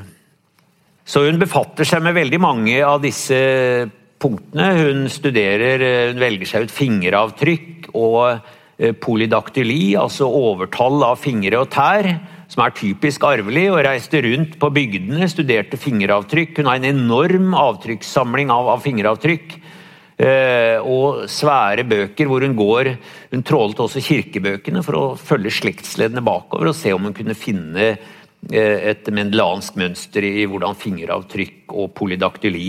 [1.04, 3.36] Så hun befatter seg med veldig mange av disse
[4.24, 4.70] punktene.
[4.80, 8.20] Hun studerer, eh, hun velger seg ut fingeravtrykk og
[8.80, 12.08] eh, polydaktyli, altså overtall av fingre og tær,
[12.52, 16.60] som er typisk arvelig, og reiste rundt på bygdene, studerte fingeravtrykk.
[16.60, 19.60] Hun har en enorm avtrykkssamling av, av fingeravtrykk.
[20.24, 22.92] Eh, og svære bøker hvor hun går
[23.32, 27.96] Hun trålet også kirkebøkene for å følge slektsleddene bakover og se om hun kunne finne
[28.54, 32.68] et mendelansk mønster i hvordan fingeravtrykk og polydaktyli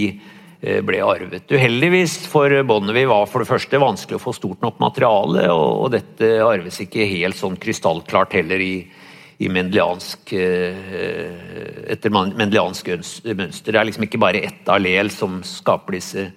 [0.64, 1.50] ble arvet.
[1.52, 6.38] Uheldigvis for Bonnevie var for det første vanskelig å få stort nok materiale, og, dette
[6.44, 8.74] arves ikke helt sånn krystallklart heller i,
[9.44, 12.92] i mendeliansk, eh, etter mendeliansk
[13.34, 13.74] mønster.
[13.74, 16.28] Det er liksom ikke bare ett allel som skaper disse,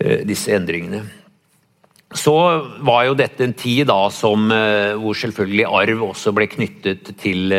[0.00, 1.02] eh, disse endringene.
[2.16, 2.32] Så
[2.88, 7.52] var jo dette en tid da som, hvor selvfølgelig arv også ble knyttet til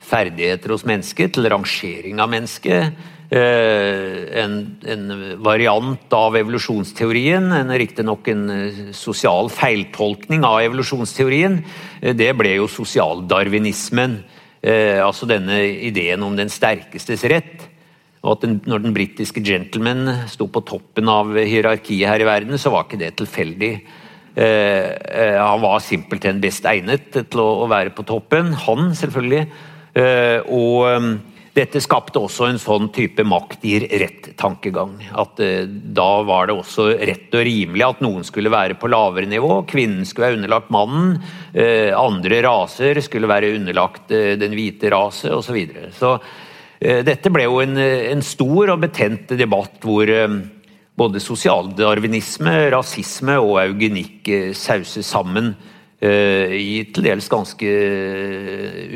[0.00, 4.54] ferdigheter hos mennesket, til rangering av mennesket Eh, en,
[4.86, 5.06] en,
[5.42, 11.58] variant av evolusjonsteorien, en riktignok en eh, sosial feiltolkning av evolusjonsteorien.
[12.00, 14.20] Eh, det ble jo sosialdarwinismen.
[14.66, 17.60] Altså denne ideen om den sterkestes rett.
[18.24, 22.58] Og at den, når den britiske gentleman sto på toppen av hierarkiet her i verden,
[22.58, 23.70] så var ikke det tilfeldig.
[24.34, 28.50] han var simpelthen best egnet til å, å være på toppen.
[28.64, 29.44] Han, selvfølgelig.
[30.50, 31.20] og
[31.56, 34.98] dette skapte også en sånn type makt gir rett-tankegang.
[35.16, 39.28] At eh, Da var det også rett og rimelig at noen skulle være på lavere
[39.30, 39.62] nivå.
[39.70, 41.14] Kvinnen skulle være underlagt mannen.
[41.56, 45.46] Eh, andre raser skulle være underlagt eh, den hvite rase osv.
[45.46, 45.88] Så, videre.
[45.96, 46.12] så
[46.80, 50.40] eh, dette ble jo en, en, stor og betent debatt hvor eh,
[50.96, 55.54] både sosialdarwinisme, rasisme og eugenikk sauser sauses sammen
[55.96, 57.68] i til dels ganske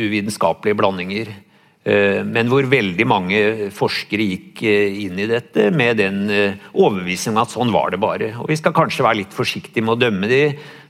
[0.05, 1.31] uvitenskapelige blandinger.
[1.81, 3.41] Eh, men hvor veldig mange
[3.73, 6.27] forskere gikk eh, inn i dette med den
[6.75, 8.35] overbevisning at sånn var det bare.
[8.43, 10.43] Og Vi skal kanskje være litt forsiktige med å dømme de,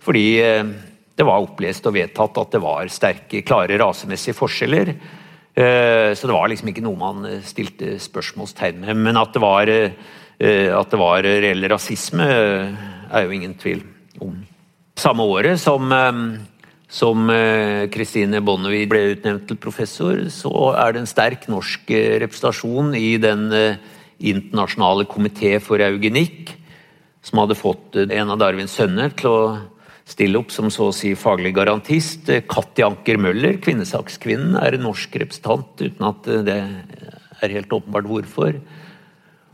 [0.03, 0.27] fordi
[1.21, 4.95] det var opplest og vedtatt at det var sterke, klare rasemessige forskjeller.
[5.53, 9.03] Så det var liksom ikke noe man stilte spørsmålstegn med.
[9.05, 13.83] Men at det var, at det var reell rasisme, er jo ingen tvil
[14.25, 14.39] om.
[14.97, 15.93] Samme året som
[16.91, 17.31] som
[17.95, 22.97] Kristine eh, Bonnevie ble utnevnt til professor, så er det en sterk norsk eh, representasjon
[22.99, 23.79] i den eh,
[24.19, 26.57] internasjonale komité for eugenikk,
[27.25, 29.41] som hadde fått en av Darwins sønner til å
[30.11, 32.27] stille opp som så å si faglig garantist.
[32.51, 38.59] Katti Anker Møller, kvinnesakskvinnen, er en norsk representant, uten at det er helt åpenbart hvorfor.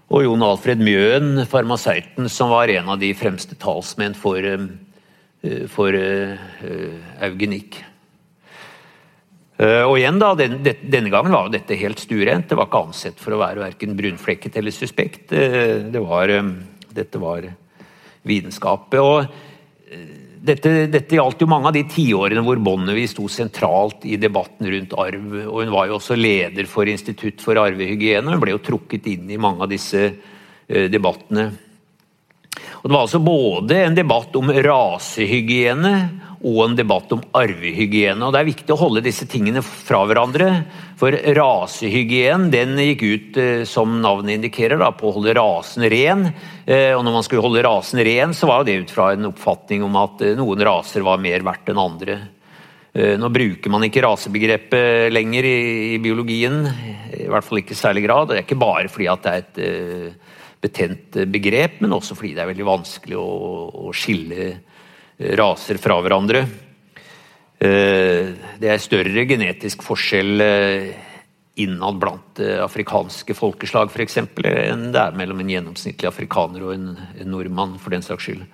[0.07, 4.47] Og Jon Alfred Mjøen, farmasøyten, som var en av de fremste talsmenn for,
[5.73, 6.37] for uh,
[7.27, 7.79] eugenikk.
[9.57, 12.49] Uh, og igjen da, den, Denne gangen var dette helt stuerent.
[12.51, 15.33] Det var ikke ansett for å være verken brunflekket eller suspekt.
[15.33, 16.33] Det var,
[16.97, 17.49] dette var
[18.27, 19.01] vitenskapet.
[19.01, 20.01] Og
[20.47, 24.97] dette, dette gjaldt jo mange av de tiårene hvor Bonnevie sto sentralt i debatten rundt
[25.01, 25.37] arv.
[25.47, 28.29] og Hun var jo også leder for Institutt for arvehygiene.
[28.29, 30.11] Hun ble jo trukket inn i mange av disse
[30.67, 31.51] debattene.
[32.83, 35.97] Og Det var altså både en debatt om rasehygiene
[36.47, 38.23] og en debatt om arvehygiene.
[38.23, 40.51] Og Det er viktig å holde disse tingene fra hverandre.
[41.01, 46.33] For rasehygiene den gikk ut, eh, som navnet indikerer, da, på å holde rasen ren.
[46.67, 49.83] Eh, og når man skulle holde rasen ren, så var det ut fra en oppfatning
[49.83, 52.19] om at eh, noen raser var mer verdt enn andre.
[52.97, 56.63] Nå bruker man ikke rasebegrepet lenger i, biologien,
[57.13, 58.31] i hvert fall ikke i særlig grad.
[58.31, 60.17] Det er ikke bare fordi at det er et
[60.67, 63.31] betent begrep, men også fordi det er veldig vanskelig å,
[63.87, 64.53] å skille
[65.17, 66.45] raser fra hverandre.
[67.59, 70.91] Eh, det er større genetisk forskjell eh,
[71.65, 76.75] innad blant eh, afrikanske folkeslag for eksempel, enn det er mellom en gjennomsnittlig afrikaner og
[76.75, 76.91] en,
[77.25, 77.79] nordmann.
[77.81, 78.45] for den saks skyld.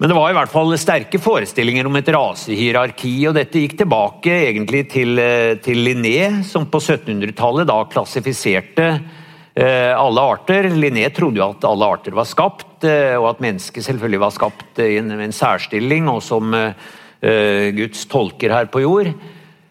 [0.00, 4.32] Men det var i hvert fall sterke forestillinger om et rasehierarki, og dette gikk tilbake
[4.48, 5.20] egentlig til,
[5.62, 9.22] til Linné, som på 1700-tallet da klassifiserte Eh,
[9.62, 10.66] alle arter.
[10.74, 14.82] Linné trodde jo at alle arter var skapt, eh, og at mennesket selvfølgelig var skapt
[14.82, 16.74] i en, særstilling og som uh,
[17.76, 19.14] Guds tolker her på jord.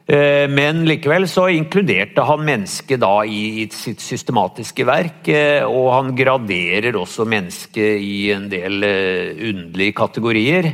[0.04, 5.30] Men likevel så inkluderte han mennesket da i, sitt systematiske verk,
[5.64, 10.68] og han graderer også mennesket i en del underlige kategorier.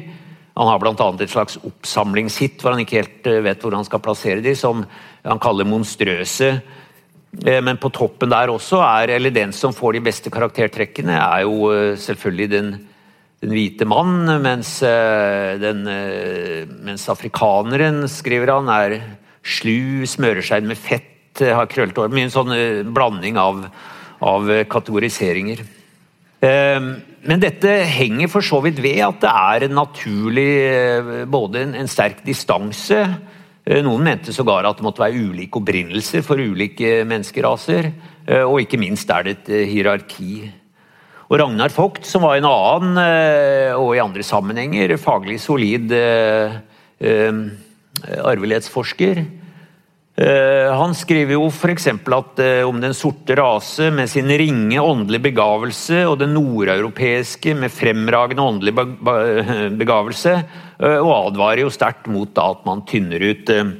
[0.57, 1.11] Han har bl.a.
[1.21, 4.81] et slags oppsamlingshit hvor han ikke helt vet hvor han skal plassere de, som
[5.21, 6.78] han kaller monstrøse Eh,
[7.31, 11.69] men på toppen der også er, eller den som får de beste karaktertrekkene, er jo
[11.69, 12.71] eh, selvfølgelig den,
[13.43, 15.85] den hvite mann, mens, eh, den,
[16.87, 18.97] mens, afrikaneren, skriver han, er
[19.45, 21.05] slu, smører seg med fett,
[21.39, 22.11] har krøllete hår.
[22.11, 22.55] Mye en sånn
[22.91, 23.61] blanding av,
[24.25, 25.61] av kategoriseringer.
[26.41, 30.51] Men dette henger for så vidt ved at det er en naturlig
[31.31, 33.38] både en, en sterk distanse Eh,
[33.85, 37.91] noen mente sågar at det måtte være ulike opprinnelser for ulike menneskeraser.
[38.29, 40.51] Eh, og ikke minst er det et eh, hierarki.
[41.29, 42.97] Og Ragnar Vogt, som var en annen,
[43.77, 45.91] og i andre sammenhenger faglig solid
[48.01, 49.21] arvelighetsforsker,
[50.19, 51.85] han skriver jo f.eks.
[51.87, 58.43] at om den sorte rase med sin ringe åndelige begavelse og den nordeuropeiske med fremragende
[58.43, 58.73] åndelig
[59.81, 60.33] begavelse
[60.79, 63.71] Eh, og advarer jo sterkt mot at man tynner ut eh,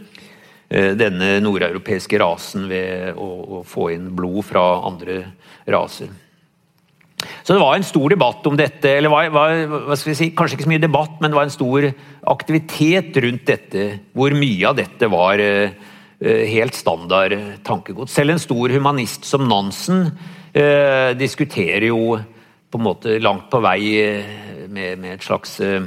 [0.67, 5.21] eh, denne nordeuropeiske rasen ved å, få inn blod fra andre
[5.69, 6.12] raser.
[7.19, 10.71] Så det var en stor debatt om dette, eller var, var, si, kanskje ikke så
[10.71, 11.88] mye debatt, men det var en stor
[12.32, 15.43] aktivitet rundt dette, hvor mye av dette var
[16.19, 18.12] helt standard tankegods.
[18.13, 20.10] Selv en stor humanist som Nansen
[20.51, 22.19] eh, diskuterer jo
[22.69, 23.79] på en måte langt på vei
[24.69, 25.82] med, med et slags eh,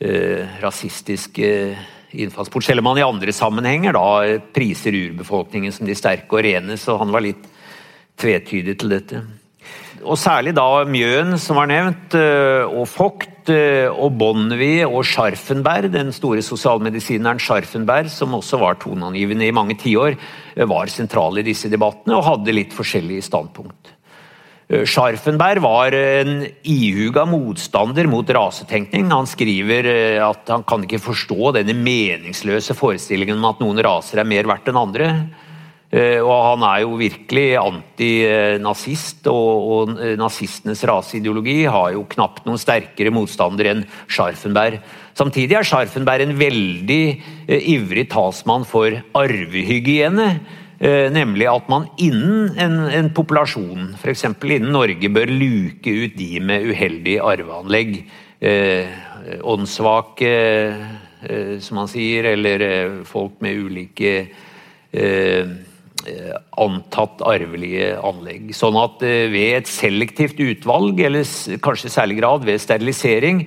[0.00, 0.48] eh,
[2.10, 2.64] innfallsport.
[2.64, 6.98] Selv om han i andre sammenhenger da priser urbefolkningen som de sterke og rene, så
[6.98, 7.44] han var litt
[8.20, 9.22] tvetydig til dette.
[10.00, 13.39] Og særlig da Mjøen, som var nevnt, eh, og Vogt eh,
[13.90, 20.16] og Bonnevie og Scharfenberg, den store sosialmedisineren Scharfenberg, som også var toneangivende i mange tiår,
[20.56, 23.94] eh, var sentral i disse debattene og hadde litt forskjellige standpunkt.
[24.70, 29.10] Eh, Scharfenberg var en ihuga motstander mot rasetenkning.
[29.10, 34.22] Han skriver eh, at han kan ikke forstå denne meningsløse forestillingen om at noen raser
[34.22, 35.12] er mer verdt enn andre.
[35.90, 42.62] Eh, og han er jo virkelig antinazist, og, og nazistenes raseideologi har jo knapt noen
[42.62, 44.78] sterkere motstander enn Scharfenberg.
[45.18, 47.04] Samtidig er Scharfenberg en veldig
[47.74, 50.30] ivrig talsmann for arvehygiene.
[50.80, 54.24] Eh, nemlig at man innen en, en populasjon, f.eks.
[54.32, 57.98] innen Norge, bør luke ut de med uheldig arveanlegg.
[58.40, 58.88] Eh,
[59.44, 60.30] åndssvake,
[61.28, 65.52] eh, som man sier, eller eh, folk med ulike eh,
[66.60, 68.54] antatt arvelige anlegg.
[68.56, 71.26] Sånn at eh, ved et selektivt utvalg, eller
[71.64, 73.44] kanskje i særlig grad ved sterilisering,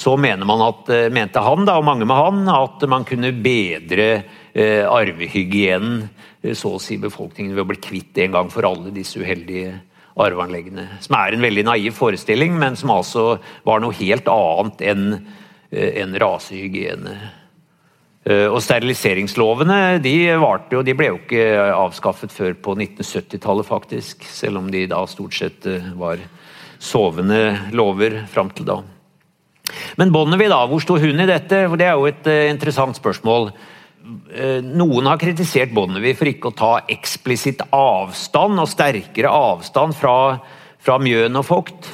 [0.00, 4.22] så at, mente han da, og mange med han at man kunne bedre
[4.54, 6.06] arvehygienen
[6.42, 9.76] Eh, så å si befolkningen ved å bli kvitt en gang for alle disse uheldige
[10.20, 10.86] arveanleggene.
[11.04, 13.26] Som er en veldig naiv forestilling, men som altså
[13.66, 15.04] var noe helt annet enn
[15.70, 17.12] en rasehygiene.
[18.28, 24.26] Og Steriliseringslovene de, jo, de ble jo ikke avskaffet før på 1970-tallet, faktisk.
[24.28, 25.64] Selv om de da stort sett
[25.96, 26.20] var
[26.76, 28.76] sovende lover fram til da.
[29.96, 31.64] Men Bonnevie, da, hvor sto hun i dette?
[31.64, 33.48] For Det er jo et interessant spørsmål.
[34.30, 40.14] Eh, noen har kritisert Bonnevie for ikke å ta eksplisitt avstand, og sterkere avstand fra,
[40.80, 41.90] fra Mjøen og Vogt.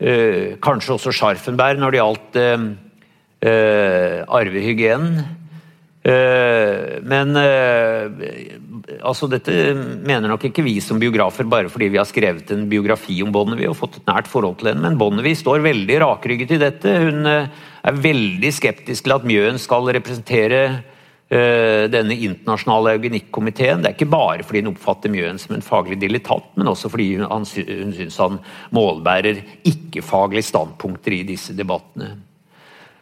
[0.00, 2.68] Eh, kanskje også Scharfenberg når det gjaldt eh,
[3.50, 5.24] eh arvehygienen.
[6.00, 8.06] Eh, men eh,
[9.04, 13.18] altså dette mener nok ikke vi som biografer bare fordi vi har skrevet en biografi
[13.20, 16.62] om Bonnevie og fått et nært forhold til henne, men Bonnevie står veldig rakrygget i
[16.62, 16.94] dette.
[17.04, 20.64] Hun er veldig skeptisk til at Mjøen skal representere
[21.30, 23.84] Eh, denne internasjonale eugenikkomiteen.
[23.84, 27.20] Det er ikke bare fordi hun oppfatter Mjøen som en faglig dilettant, men også fordi
[27.20, 28.40] hun, hun syns han
[28.74, 29.38] målbærer
[29.70, 32.16] ikke-faglige standpunkter i disse debattene.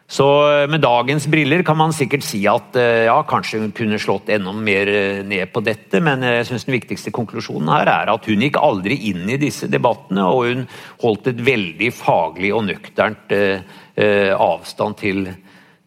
[0.09, 4.01] Så eh, med dagens briller kan man sikkert si at eh, ja, kanskje hun kunne
[4.01, 4.89] slått enda mer
[5.29, 8.97] ned på dette, men jeg synes den viktigste konklusjonen her er at hun gikk aldri
[9.11, 10.65] inn i disse debattene, og hun
[11.05, 15.29] holdt et veldig faglig og nøkternt eh, avstand til,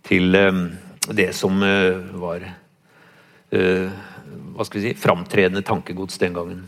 [0.05, 0.63] til eh,
[1.09, 3.89] det som eh, var eh,
[4.53, 6.65] hva skal vi si, framtredende tankegods den gangen.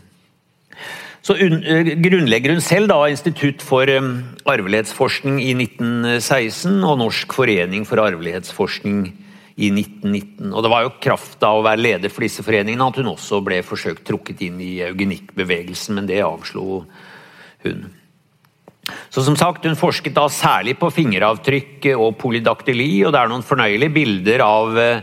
[1.24, 8.02] Så eh, grunnlegger hun selv da Institutt for arvelighetsforskning i 1916 og Norsk forening for
[8.04, 9.06] arvelighetsforskning
[9.54, 10.52] i 1919.
[10.52, 13.40] Og Det var jo kraft av å være leder for disse foreningene at hun også
[13.46, 16.84] ble forsøkt trukket inn i eugenikkbevegelsen, men det avslo
[17.64, 17.84] hun.
[19.08, 23.46] Så som sagt, Hun forsket da særlig på fingeravtrykk og polydaktyli, og det er noen
[23.46, 25.00] fornøyelige bilder av uh,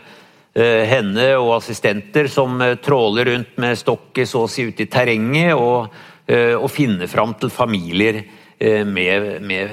[0.85, 5.89] henne og assistenter som tråler rundt med stokket så å si ute i terrenget og,
[6.29, 8.23] uh, finne fram til familier
[8.61, 9.71] med, med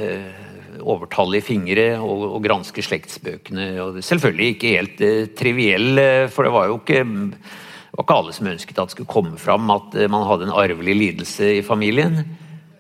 [0.81, 3.67] overtallige fingre og, og granske slektsbøkene.
[3.85, 5.03] Og selvfølgelig ikke helt
[5.37, 6.01] triviell,
[6.33, 7.03] for det var jo ikke,
[7.93, 10.97] var ikke alle som ønsket at det skulle komme fram at man hadde en arvelig
[11.03, 12.23] lidelse i familien.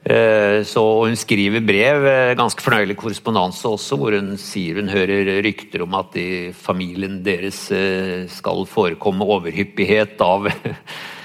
[0.08, 5.42] Eh, så Hun skriver brev, eh, ganske fornøyelig korrespondanse også, hvor hun sier hun hører
[5.44, 10.48] rykter om at i familien deres eh, skal forekomme overhyppighet av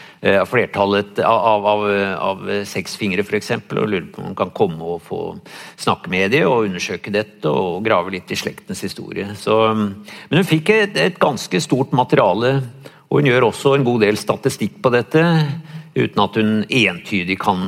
[0.47, 1.81] flertallet av, av,
[2.15, 3.51] av sexfingre, f.eks.
[3.59, 5.19] Og lurer på om hun kan komme og få
[5.75, 9.27] snakke med dem og undersøke dette og grave litt i slektens historie.
[9.35, 12.55] Så, men hun fikk et, et ganske stort materiale,
[13.09, 15.23] og hun gjør også en god del statistikk på dette
[15.93, 17.59] uten at hun entydig kan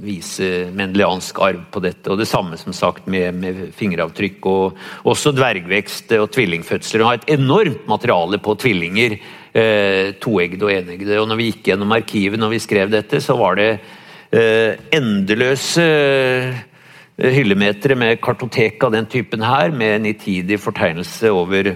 [0.00, 2.08] vise mendeliansk arv på dette.
[2.08, 4.80] Og det samme som sagt med, med fingeravtrykk og
[5.10, 7.04] også dvergvekst og tvillingfødsler.
[7.04, 9.18] Hun har et enormt materiale på tvillinger,
[9.52, 11.20] eh, toeggede og eneggede.
[11.20, 15.84] Og når vi gikk gjennom arkivet når vi skrev dette, så var det eh, endeløse
[15.84, 21.74] eh, hyllemetere med kartotek av den typen her, med nitidig fortegnelse over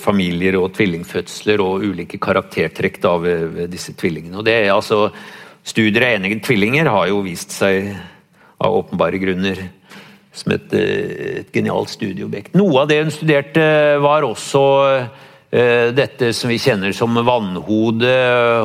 [0.00, 4.36] familier og tvillingfødsler og ulike karaktertrekk ved, disse tvillingene.
[4.36, 5.06] Og det er altså,
[5.60, 7.90] Studier av enige tvillinger har jo vist seg
[8.60, 9.60] av åpenbare grunner
[10.32, 12.54] som et, eh, et genialt studieobjekt.
[12.56, 13.66] Noe av det hun studerte,
[14.00, 14.62] var også
[15.52, 18.12] uh, dette som vi kjenner som vannhode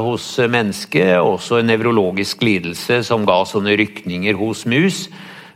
[0.05, 1.17] hos mennesket.
[1.19, 5.07] Også en nevrologisk lidelse som ga sånne rykninger hos mus,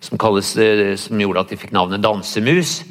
[0.04, 0.56] som, kalles,
[1.00, 2.82] som gjorde at de fikk navnet dansemus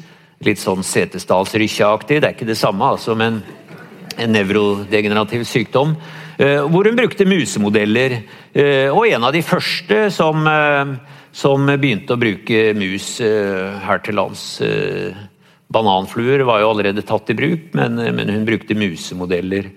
[0.45, 2.21] litt sånn Setesdalsrykkja-aktig.
[2.21, 3.41] Det er ikke det samme, altså, men
[4.19, 5.95] en nevrodegenerativ sykdom.
[6.39, 8.21] Eh, hvor hun brukte musemodeller.
[8.53, 10.95] Eh, og en av de første som, eh,
[11.31, 14.61] som begynte å bruke mus her til lands.
[15.69, 19.69] Bananfluer var jo allerede tatt i bruk, men, men hun brukte musemodeller.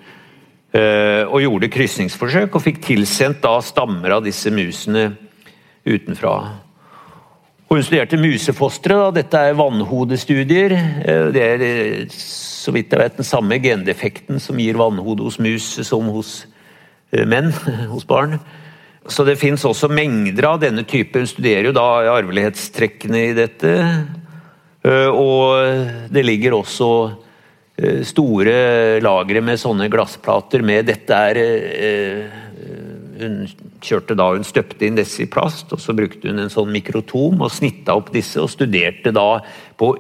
[1.29, 5.13] Og gjorde krysningsforsøk, og fikk tilsendt da stammer av disse musene
[5.85, 6.57] utenfra.
[7.73, 8.97] Og hun studerte musefostre.
[9.17, 10.75] Dette er vannhodestudier.
[10.77, 15.39] Eh, det er eh, så vidt jeg vet den samme gendefekten som gir vannhode hos
[15.41, 16.35] mus som hos
[17.17, 17.49] eh, menn,
[17.95, 18.37] hos barn.
[19.09, 21.17] Så det fins også mengder av denne type.
[21.17, 23.73] Hun studerer jo da arvelighetstrekkene i dette.
[25.17, 26.91] Og det ligger også
[28.05, 28.55] store
[29.01, 31.41] lagre med sånne glassplater med 'dette er
[33.27, 33.43] hun
[33.83, 37.43] kjørte da, hun støpte inn disse i plast, og så brukte hun en sånn mikrotom
[37.43, 39.29] og snitta opp disse og studerte da
[39.81, 39.95] på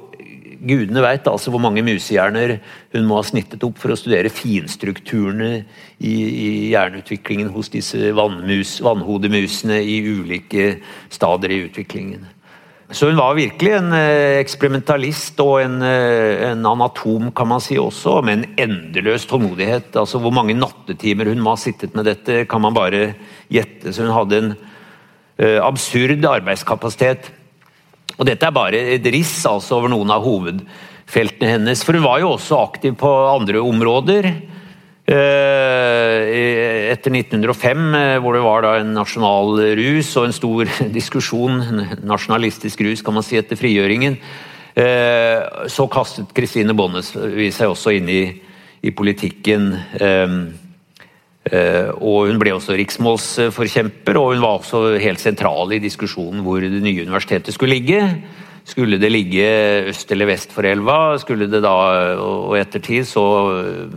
[0.62, 2.53] Gudene veit altså hvor mange musehjerner
[2.93, 5.64] hun må ha snittet opp for å studere finstrukturene
[5.99, 10.77] i, i hjerneutviklingen hos disse vannmus, vannhodemusene i ulike
[11.11, 12.29] stader i utviklingen.
[12.93, 17.78] Så hun var virkelig en eh, eksperimentalist og en, eh, en, anatom, kan man si
[17.80, 19.95] også, med en endeløs tålmodighet.
[19.97, 23.14] Altså Hvor mange nattetimer hun må ha sittet med dette, kan man bare
[23.49, 23.95] gjette.
[23.95, 27.30] Så hun hadde en uh, absurd arbeidskapasitet.
[28.18, 31.84] Og dette er bare et riss altså over noen av hovedfeltene hennes.
[31.84, 34.28] For hun var jo også aktiv på andre områder.
[36.92, 41.59] Etter 1905, hvor det var en nasjonal rus og en stor diskusjon,
[42.07, 44.14] nasjonalistisk rus kan man si, etter frigjøringen,
[44.72, 48.22] så kastet Kristine Bonnes seg også inn i,
[48.88, 49.74] i politikken.
[51.42, 56.62] Uh, og Hun ble også riksmålsforkjemper, og hun var også helt sentral i diskusjonen hvor
[56.62, 57.98] det nye universitetet skulle ligge.
[58.62, 59.48] Skulle det ligge
[59.90, 61.18] øst eller vest for elva?
[61.18, 61.74] Skulle det da,
[62.22, 63.24] Og ettertid så
[63.59, 63.96] eh,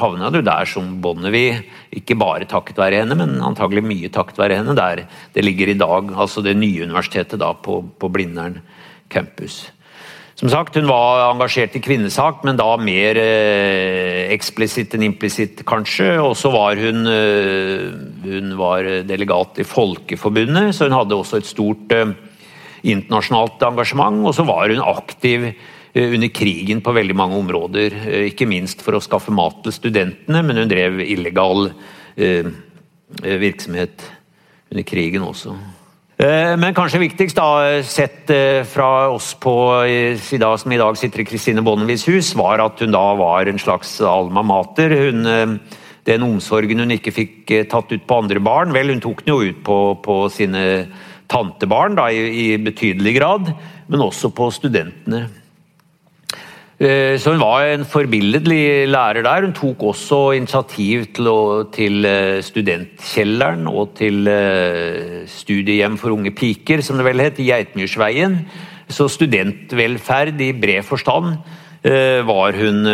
[0.00, 1.60] havna du der som Bonnevie.
[1.94, 4.76] Ikke bare takket være henne, men antagelig mye takket være henne.
[4.78, 8.60] Der det ligger i dag, altså det nye universitetet da på, på Blindern
[9.10, 9.68] campus.
[10.40, 16.14] Som sagt, Hun var engasjert i kvinnesak, men da mer eh, eksplisitt enn implisitt, kanskje.
[16.16, 17.90] Og så var hun, eh,
[18.24, 22.14] hun var delegat i Folkeforbundet, så hun hadde også et stort eh,
[22.88, 24.24] internasjonalt engasjement.
[24.24, 25.50] Og så var hun aktiv
[25.94, 27.96] under krigen på veldig mange områder.
[28.06, 31.70] Eh, ikke minst for å skaffe mat til studentene, men hun drev illegal
[32.16, 32.46] eh,
[33.20, 34.06] virksomhet
[34.70, 35.56] under krigen også.
[36.20, 39.54] Eh, men kanskje viktigst, da, sett eh, fra oss på
[40.60, 43.94] som i dag sitter i Kristine Bonnevies hus, var at hun da var en slags
[44.04, 44.92] alma mater.
[45.06, 49.24] Hun, eh, den omsorgen hun ikke fikk tatt ut på andre barn, vel, hun tok
[49.24, 50.62] den jo ut på, på sine
[51.30, 53.52] tantebarn da, i, i betydelig grad,
[53.88, 55.24] men også på studentene.
[56.80, 59.44] Eh, så hun var en forbilledlig lærer der.
[59.44, 61.28] Hun tok også initiativ til,
[61.76, 67.50] til eh, Studentkjelleren og til eh, studiehjem for unge piker, som det vel het, i
[67.50, 68.38] Geitmyrsveien.
[68.88, 71.36] Så studentvelferd i bred forstand
[71.80, 72.84] var hun,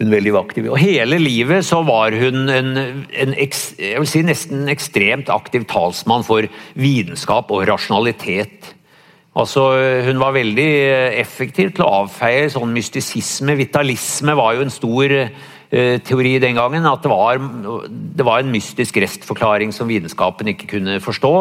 [0.00, 0.70] hun veldig aktiv i.
[0.72, 2.70] Og hele livet så var hun en,
[3.06, 8.72] en vil si nesten ekstremt aktiv talsmann for vitenskap og rasjonalitet.
[9.36, 9.66] Altså,
[10.06, 13.58] hun var veldig eh, effektiv til å avfeie sånn mystisisme.
[13.58, 16.88] Vitalisme var jo en stor uh, teori den gangen.
[16.88, 17.42] At det var,
[17.92, 21.34] det var, en mystisk restforklaring som vitenskapen ikke kunne forstå.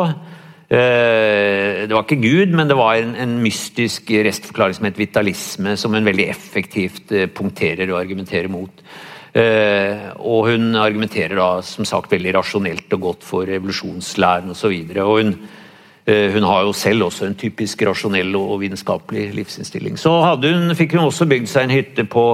[0.66, 5.80] Uh, det var ikke Gud, men det var en, en, mystisk restforklaring som het vitalisme,
[5.80, 8.88] som hun veldig effektivt punkterer og argumenterer mot.
[9.36, 14.72] og hun argumenterer da som sagt veldig rasjonelt og godt for evolusjonslæren osv.
[14.72, 15.64] Og, så og hun Eh,
[16.06, 19.96] hun har jo selv også en typisk rasjonell og vitenskapelig livsinnstilling.
[19.98, 22.26] Så hun, fikk hun også bygd seg en hytte på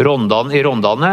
[0.00, 1.12] Rondan, i Rondane.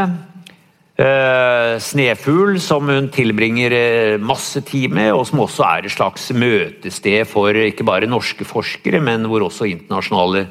[0.97, 6.31] Eh, Snefugl, som hun tilbringer eh, masse tid med, og som også er et slags
[6.33, 10.47] møtested for ikke bare norske forskere, men hvor også internasjonale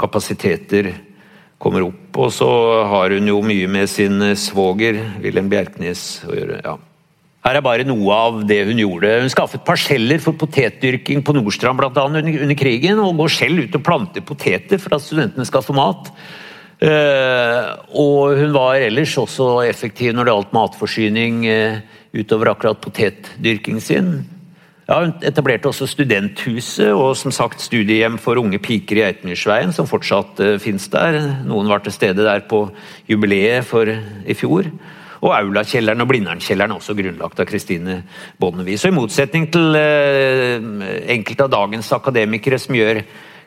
[0.00, 0.90] kapasiteter
[1.56, 2.12] kommer opp.
[2.20, 2.50] Og så
[2.92, 6.60] har hun jo mye med sin svoger Wilhelm Bjerknes å gjøre.
[6.60, 6.76] ja.
[7.40, 9.14] Her er bare noe av det hun gjorde.
[9.22, 13.64] Hun skaffet parseller for potetdyrking på Nordstrand blant annet under, under krigen, og går selv
[13.64, 16.10] ut og planter poteter for at studentene skal få mat.
[16.80, 21.80] Uh, og hun var ellers også effektiv når det gjaldt matforsyning uh,
[22.16, 24.14] utover akkurat potetdyrking sin.
[24.88, 29.88] Ja, hun etablerte også studenthuset og som sagt studiehjem for unge piker i Eitmyrsveien, som
[29.88, 31.20] fortsatt uh, finnes der.
[31.48, 32.66] Noen var til stede der på
[33.08, 34.68] jubileet for i fjor.
[35.20, 37.98] Og Aulakjelleren og Blindern-kjelleren er også grunnlagt av Kristine
[38.40, 38.80] Bonnevie.
[38.80, 40.56] Så i motsetning til eh,
[41.12, 43.02] enkelte av dagens akademikere som gjør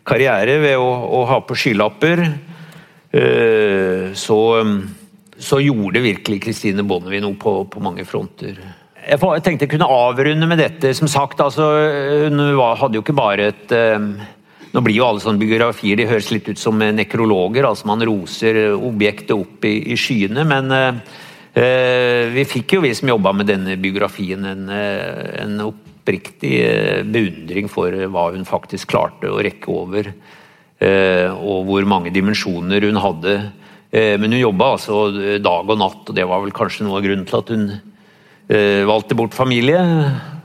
[0.05, 2.21] karriere ved å, å ha på skylapper,
[3.09, 4.39] eh, så,
[5.33, 8.61] så, gjorde virkelig Kristine Bonnevie noe på, på mange fronter.
[9.03, 10.93] Jeg tenkte jeg kunne avrunde med dette.
[10.95, 11.65] Som sagt, altså,
[12.29, 12.39] hun
[12.77, 13.97] hadde jo ikke bare et eh,
[14.73, 17.65] nå blir jo alle sånne biografier de høres litt ut som nekrologer.
[17.65, 20.45] altså Man roser objektet opp i, i skyene.
[20.49, 21.01] Men
[21.53, 27.69] vi fikk jo, vi som jobba med denne biografien, en, eh, en oppriktig eh, beundring
[27.69, 30.13] for hva hun faktisk klarte å rekke over.
[30.83, 33.33] Og hvor mange dimensjoner hun hadde.
[33.93, 34.97] Men hun jobba altså
[35.39, 37.63] dag og natt, og det var vel kanskje noe av grunnen til at hun
[38.89, 39.79] valgte bort familie.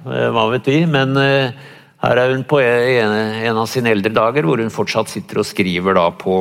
[0.07, 0.85] Hva vet vi.
[0.87, 5.49] Men her er hun på en av sine eldre dager, hvor hun fortsatt sitter og
[5.49, 6.39] skriver på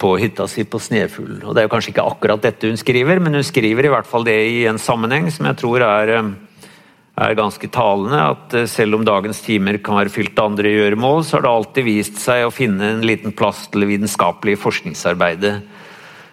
[0.00, 1.42] på hytta si på Snefugl.
[1.44, 4.08] Og Det er jo kanskje ikke akkurat dette hun skriver, men hun skriver i hvert
[4.08, 6.30] fall det i en sammenheng som jeg tror er, eh,
[7.20, 8.20] er ganske talende.
[8.36, 11.52] At eh, selv om dagens timer kan være fylt av andre gjøremål, så har det
[11.52, 15.60] alltid vist seg å finne en liten plass til vitenskapelig forskningsarbeide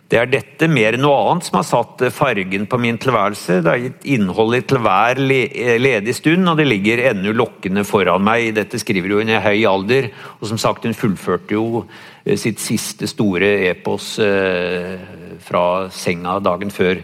[0.07, 3.57] det er dette mer enn noe annet som har satt fargen på min tilværelse.
[3.59, 8.53] Det har gitt innholdet til hver ledig stund, og det ligger ennå lokkende foran meg.
[8.55, 10.07] Dette skriver hun i høy alder,
[10.39, 11.89] og som sagt, hun fullførte jo eh,
[12.36, 14.98] sitt siste store epos eh,
[15.40, 17.00] fra senga dagen før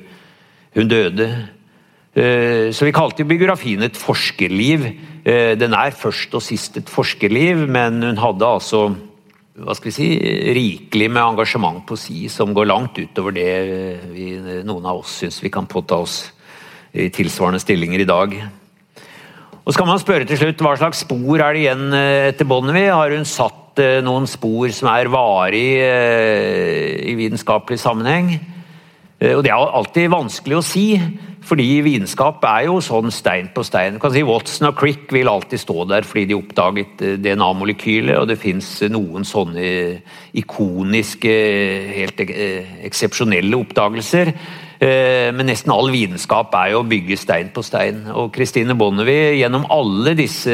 [0.76, 1.30] hun døde.
[2.14, 4.90] Eh, så vi kalte biografien et forskerliv.
[5.24, 8.90] Den er først og sist et forskerliv, men hun hadde altså
[9.54, 10.08] hva skal vi si,
[10.58, 13.52] rikelig med engasjement på si, som går langt utover det
[14.10, 14.32] vi,
[14.66, 16.18] noen av oss syns vi kan påta oss
[16.94, 18.34] i tilsvarende stillinger i dag.
[19.64, 22.50] Og så kan man spørre til slutt, Hva slags spor er det igjen eh, etter
[22.50, 22.92] Bonnevie?
[22.92, 28.36] Har hun satt eh, noen spor som er varige eh, i vitenskapelig sammenheng?
[29.24, 30.88] Og Det er alltid vanskelig å si,
[31.48, 33.96] fordi vitenskap er jo sånn stein på stein.
[33.96, 38.28] Du kan si Watson og Crick vil alltid stå der fordi de oppdaget DNA-molekylet, og
[38.28, 39.64] det fins noen sånne
[40.44, 41.38] ikoniske,
[41.96, 44.34] helt eksepsjonelle oppdagelser.
[44.84, 48.04] Eh, men nesten all vitenskap er jo å bygge stein på stein.
[48.12, 50.54] Og Christine Bonnevie, gjennom alle disse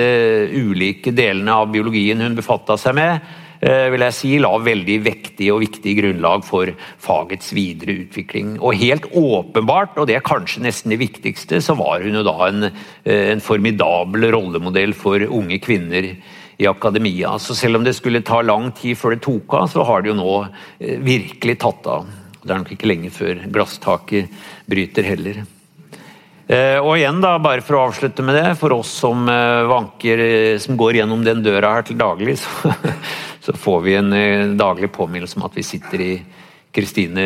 [0.54, 3.24] ulike delene av biologien hun befatta seg med,
[3.62, 6.70] eh, vil jeg si, la veldig vektig og viktig grunnlag for
[7.00, 8.60] fagets videre utvikling.
[8.62, 12.38] Og helt åpenbart, og det er kanskje nesten det viktigste, så var hun jo da
[12.48, 12.64] en,
[13.06, 16.18] eh, en formidabel rollemodell for unge kvinner
[16.60, 17.40] i akademia.
[17.40, 20.12] Så selv om det skulle ta lang tid før det tok av, så har det
[20.12, 20.50] jo nå
[20.80, 22.06] virkelig tatt av.
[22.42, 24.30] Det er nok ikke lenge før glasstaket
[24.70, 25.42] bryter heller.
[26.50, 30.22] Eh, og igjen, da, bare for å avslutte med det, for oss som eh, vanker,
[30.24, 32.74] eh, som går gjennom den døra her til daglig, så,
[33.46, 34.16] så får vi en
[34.58, 36.14] daglig påminnelse om at vi sitter i
[36.74, 37.26] Kristine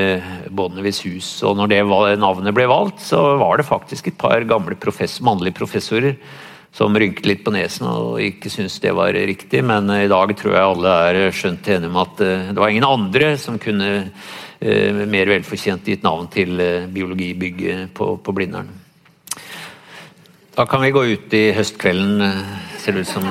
[0.52, 1.30] Bonnevies hus.
[1.48, 1.80] Og når det
[2.20, 6.18] navnet ble valgt, så var det faktisk et par gamle professor, mannlige professorer
[6.76, 10.56] som rynket litt på nesen og ikke syntes det var riktig, men i dag tror
[10.56, 13.92] jeg alle er skjønt enige om at det var ingen andre som kunne
[15.10, 18.72] mer velfortjent gitt navn til eh, biologibygget på, på Blindern.
[20.54, 22.44] Da kan vi gå ut i høstkvelden, eh,
[22.80, 23.26] ser det ut som.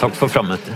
[0.00, 0.74] Takk for frammøtet.